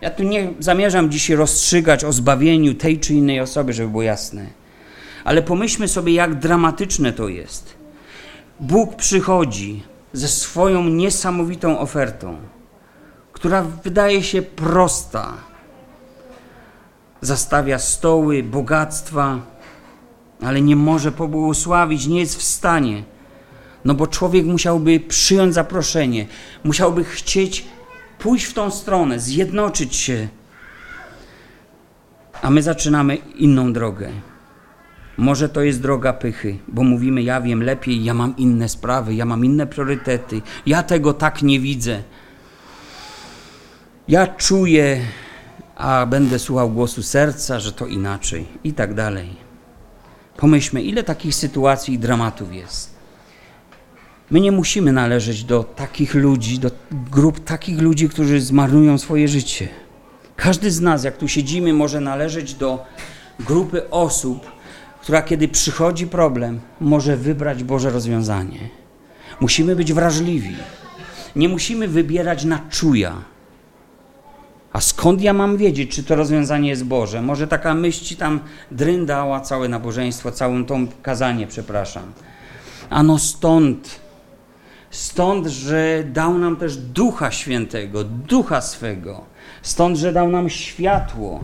[0.00, 4.46] Ja tu nie zamierzam dzisiaj rozstrzygać o zbawieniu tej czy innej osoby, żeby było jasne.
[5.24, 7.74] Ale pomyślmy sobie, jak dramatyczne to jest.
[8.60, 12.36] Bóg przychodzi ze swoją niesamowitą ofertą,
[13.34, 15.34] która wydaje się prosta.
[17.20, 19.40] Zastawia stoły, bogactwa,
[20.42, 23.02] ale nie może pobłogosławić, nie jest w stanie.
[23.84, 26.26] No bo człowiek musiałby przyjąć zaproszenie,
[26.64, 27.64] musiałby chcieć
[28.18, 30.28] pójść w tą stronę, zjednoczyć się.
[32.42, 34.08] A my zaczynamy inną drogę.
[35.16, 39.24] Może to jest droga pychy, bo mówimy, ja wiem lepiej, ja mam inne sprawy, ja
[39.24, 42.02] mam inne priorytety, ja tego tak nie widzę.
[44.08, 45.00] Ja czuję,
[45.76, 49.36] a będę słuchał głosu serca, że to inaczej i tak dalej.
[50.36, 52.94] Pomyślmy, ile takich sytuacji i dramatów jest.
[54.30, 56.70] My nie musimy należeć do takich ludzi, do
[57.10, 59.68] grup takich ludzi, którzy zmarnują swoje życie.
[60.36, 62.84] Każdy z nas, jak tu siedzimy, może należeć do
[63.40, 64.52] grupy osób,
[65.00, 68.68] która kiedy przychodzi problem, może wybrać Boże rozwiązanie.
[69.40, 70.56] Musimy być wrażliwi.
[71.36, 73.33] Nie musimy wybierać na czuja.
[74.74, 77.22] A skąd ja mam wiedzieć, czy to rozwiązanie jest Boże?
[77.22, 82.12] Może taka myśl ci tam dryndała całe nabożeństwo, całą tą kazanie, przepraszam.
[82.90, 84.00] Ano stąd,
[84.90, 89.24] stąd, że dał nam też Ducha Świętego, Ducha swego.
[89.62, 91.40] Stąd, że dał nam światło,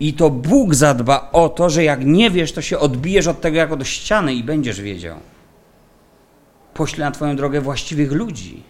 [0.00, 3.56] i to Bóg zadba o to, że jak nie wiesz, to się odbijesz od tego
[3.56, 5.16] jako do ściany i będziesz wiedział.
[6.74, 8.62] Pośle na Twoją drogę właściwych ludzi.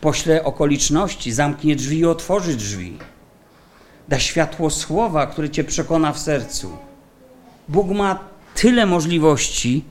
[0.00, 2.98] Pośle okoliczności, zamknie drzwi i otworzy drzwi.
[4.08, 6.70] Da światło słowa, które Cię przekona w sercu.
[7.68, 8.18] Bóg ma
[8.54, 9.84] tyle możliwości,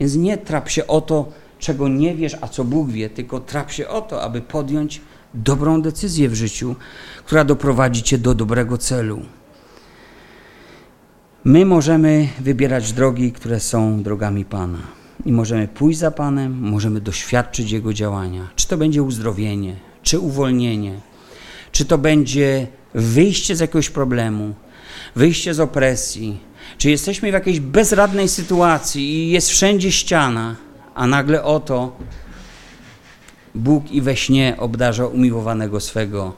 [0.00, 3.70] więc nie trap się o to, czego nie wiesz, a co Bóg wie, tylko trap
[3.70, 5.00] się o to, aby podjąć
[5.34, 6.76] dobrą decyzję w życiu,
[7.24, 9.22] która doprowadzi Cię do dobrego celu.
[11.44, 14.78] My możemy wybierać drogi, które są drogami Pana.
[15.26, 18.48] I możemy pójść za Panem, możemy doświadczyć Jego działania.
[18.56, 21.00] Czy to będzie uzdrowienie, czy uwolnienie,
[21.72, 24.54] czy to będzie wyjście z jakiegoś problemu,
[25.16, 26.38] wyjście z opresji,
[26.78, 30.56] czy jesteśmy w jakiejś bezradnej sytuacji i jest wszędzie ściana,
[30.94, 31.96] a nagle oto
[33.54, 36.32] Bóg i we śnie obdarza umiłowanego swego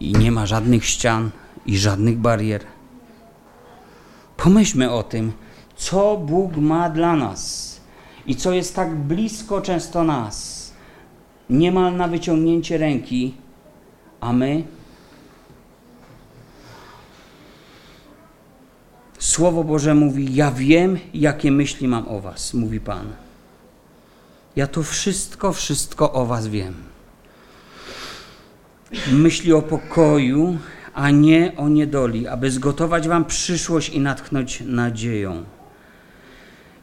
[0.00, 1.30] i nie ma żadnych ścian
[1.66, 2.64] i żadnych barier.
[4.36, 5.32] Pomyślmy o tym,
[5.76, 7.72] co Bóg ma dla nas
[8.26, 10.72] i co jest tak blisko często nas,
[11.50, 13.34] niemal na wyciągnięcie ręki,
[14.22, 14.64] a my
[19.18, 23.06] Słowo Boże mówi: Ja wiem, jakie myśli mam o Was, mówi Pan.
[24.56, 26.74] Ja to wszystko, wszystko o Was wiem.
[29.12, 30.58] Myśli o pokoju
[30.94, 35.44] a nie o niedoli, aby zgotować wam przyszłość i natchnąć nadzieją.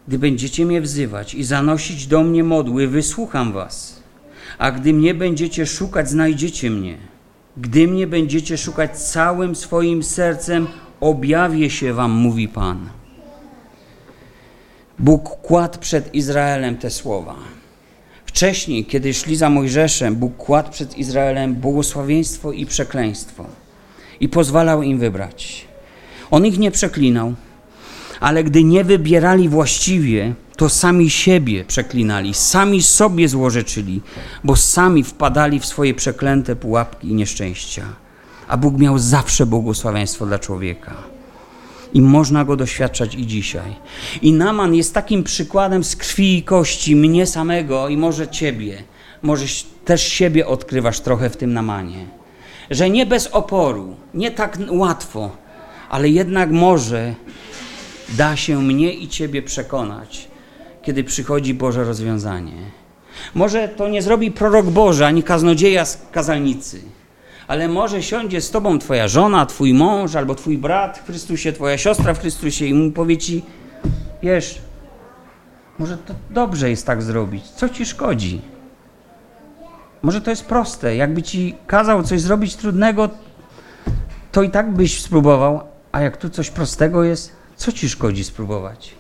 [0.07, 4.03] Gdy będziecie mnie wzywać i zanosić do mnie modły, wysłucham was.
[4.57, 7.08] A gdy mnie będziecie szukać, znajdziecie mnie.
[7.61, 10.67] Gdy mnie będziecie szukać całym swoim sercem,
[10.99, 12.89] objawię się wam, mówi Pan.
[14.99, 17.35] Bóg kładł przed Izraelem te słowa.
[18.25, 23.45] Wcześniej, kiedy szli za Mojżeszem, Bóg kładł przed Izraelem błogosławieństwo i przekleństwo
[24.19, 25.65] i pozwalał im wybrać.
[26.31, 27.33] On ich nie przeklinał,
[28.19, 34.01] ale gdy nie wybierali właściwie, to sami siebie przeklinali, sami sobie złorzeczyli,
[34.43, 37.85] bo sami wpadali w swoje przeklęte pułapki i nieszczęścia.
[38.47, 40.93] A Bóg miał zawsze błogosławieństwo dla człowieka.
[41.93, 43.75] I można go doświadczać i dzisiaj.
[44.21, 48.83] I Naman jest takim przykładem z krwi i kości, mnie samego i może ciebie.
[49.21, 49.45] Może
[49.85, 52.05] też siebie odkrywasz trochę w tym Namanie.
[52.69, 55.37] Że nie bez oporu, nie tak łatwo,
[55.89, 57.15] ale jednak może
[58.09, 60.28] da się mnie i ciebie przekonać,
[60.81, 62.53] kiedy przychodzi Boże rozwiązanie.
[63.35, 66.81] Może to nie zrobi prorok Boży ani kaznodzieja z kazalnicy
[67.49, 71.77] ale może siądzie z tobą twoja żona, twój mąż, albo twój brat w Chrystusie, twoja
[71.77, 73.43] siostra w Chrystusie i mu powie ci,
[74.23, 74.61] wiesz,
[75.79, 78.41] może to dobrze jest tak zrobić, co ci szkodzi?
[80.01, 83.09] Może to jest proste, jakby ci kazał coś zrobić trudnego,
[84.31, 85.61] to i tak byś spróbował,
[85.91, 88.98] a jak tu coś prostego jest, co ci szkodzi spróbować?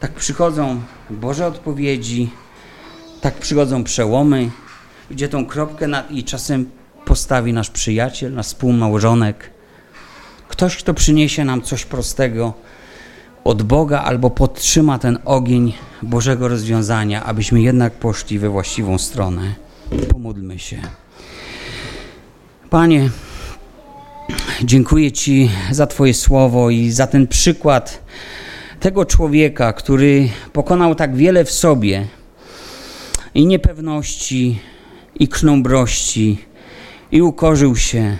[0.00, 0.80] Tak przychodzą
[1.10, 2.30] Boże odpowiedzi,
[3.20, 4.50] tak przychodzą przełomy,
[5.10, 6.70] gdzie tą kropkę nad i czasem
[7.04, 9.50] postawi nasz przyjaciel, nasz współmałżonek.
[10.48, 12.54] Ktoś, kto przyniesie nam coś prostego
[13.44, 15.72] od Boga albo podtrzyma ten ogień
[16.02, 19.54] Bożego rozwiązania, abyśmy jednak poszli we właściwą stronę.
[20.12, 20.78] Pomódlmy się.
[22.70, 23.10] Panie,
[24.64, 28.02] dziękuję Ci za Twoje słowo i za ten przykład
[28.80, 32.06] tego człowieka, który pokonał tak wiele w sobie
[33.34, 34.58] i niepewności,
[35.14, 36.38] i krznombrości
[37.12, 38.16] i ukorzył się.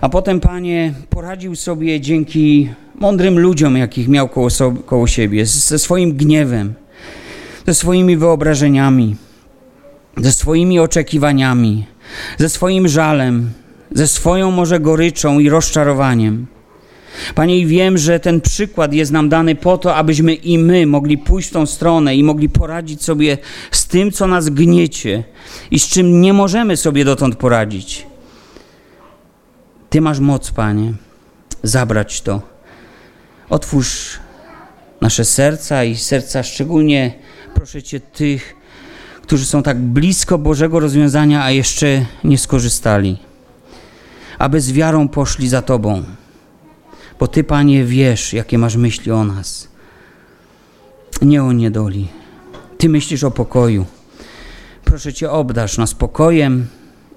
[0.00, 5.78] A potem, Panie, poradził sobie dzięki mądrym ludziom, jakich miał koło, sobie, koło siebie, ze
[5.78, 6.74] swoim gniewem,
[7.66, 9.16] ze swoimi wyobrażeniami,
[10.16, 11.86] ze swoimi oczekiwaniami,
[12.38, 13.50] ze swoim żalem,
[13.92, 16.46] ze swoją może goryczą i rozczarowaniem.
[17.34, 21.18] Panie, i wiem, że ten przykład jest nam dany po to, abyśmy i my mogli
[21.18, 23.38] pójść w tą stronę i mogli poradzić sobie
[23.70, 25.24] z tym, co nas gniecie
[25.70, 28.06] i z czym nie możemy sobie dotąd poradzić.
[29.90, 30.92] Ty masz moc, Panie,
[31.62, 32.42] zabrać to.
[33.50, 34.18] Otwórz
[35.00, 37.14] nasze serca i serca szczególnie,
[37.54, 38.56] proszę Cię, tych,
[39.22, 43.16] którzy są tak blisko Bożego rozwiązania, a jeszcze nie skorzystali.
[44.38, 46.04] Aby z wiarą poszli za Tobą
[47.24, 49.68] bo Ty, Panie, wiesz, jakie masz myśli o nas.
[51.22, 52.08] Nie o niedoli.
[52.78, 53.86] Ty myślisz o pokoju.
[54.84, 56.66] Proszę Cię, obdasz nas pokojem,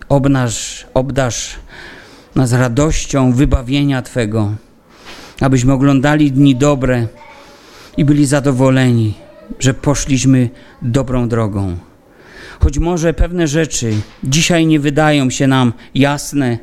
[0.09, 1.55] obnaż, obdasz
[2.35, 4.51] nas radością wybawienia Twego,
[5.41, 7.07] abyśmy oglądali dni dobre
[7.97, 9.13] i byli zadowoleni,
[9.59, 10.49] że poszliśmy
[10.81, 11.77] dobrą drogą.
[12.59, 13.93] Choć może pewne rzeczy
[14.23, 16.57] dzisiaj nie wydają się nam jasne,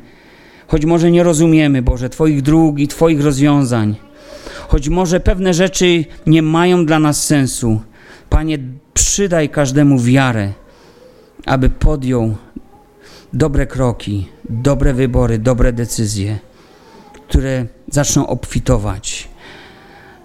[0.75, 3.95] choć może nie rozumiemy, Boże, Twoich dróg i Twoich rozwiązań,
[4.67, 7.81] choć może pewne rzeczy nie mają dla nas sensu,
[8.29, 8.59] Panie,
[8.93, 10.53] przydaj każdemu wiarę,
[11.45, 12.35] aby podjął
[13.33, 16.39] dobre kroki, dobre wybory, dobre decyzje,
[17.27, 19.29] które zaczną obfitować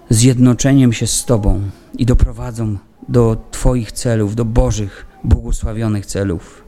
[0.09, 1.61] zjednoczeniem się z Tobą
[1.97, 2.77] i doprowadzą
[3.09, 6.63] do Twoich celów, do Bożych, błogosławionych celów.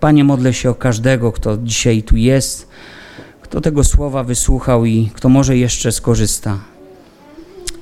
[0.00, 2.68] Panie, modlę się o każdego, kto dzisiaj tu jest,
[3.46, 6.58] kto tego słowa wysłuchał i kto może jeszcze skorzysta.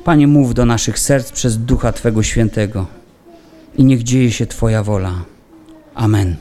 [0.04, 2.86] Panie, mów do naszych serc przez Ducha Twego Świętego
[3.78, 5.24] i niech dzieje się Twoja wola.
[5.94, 6.36] Amen.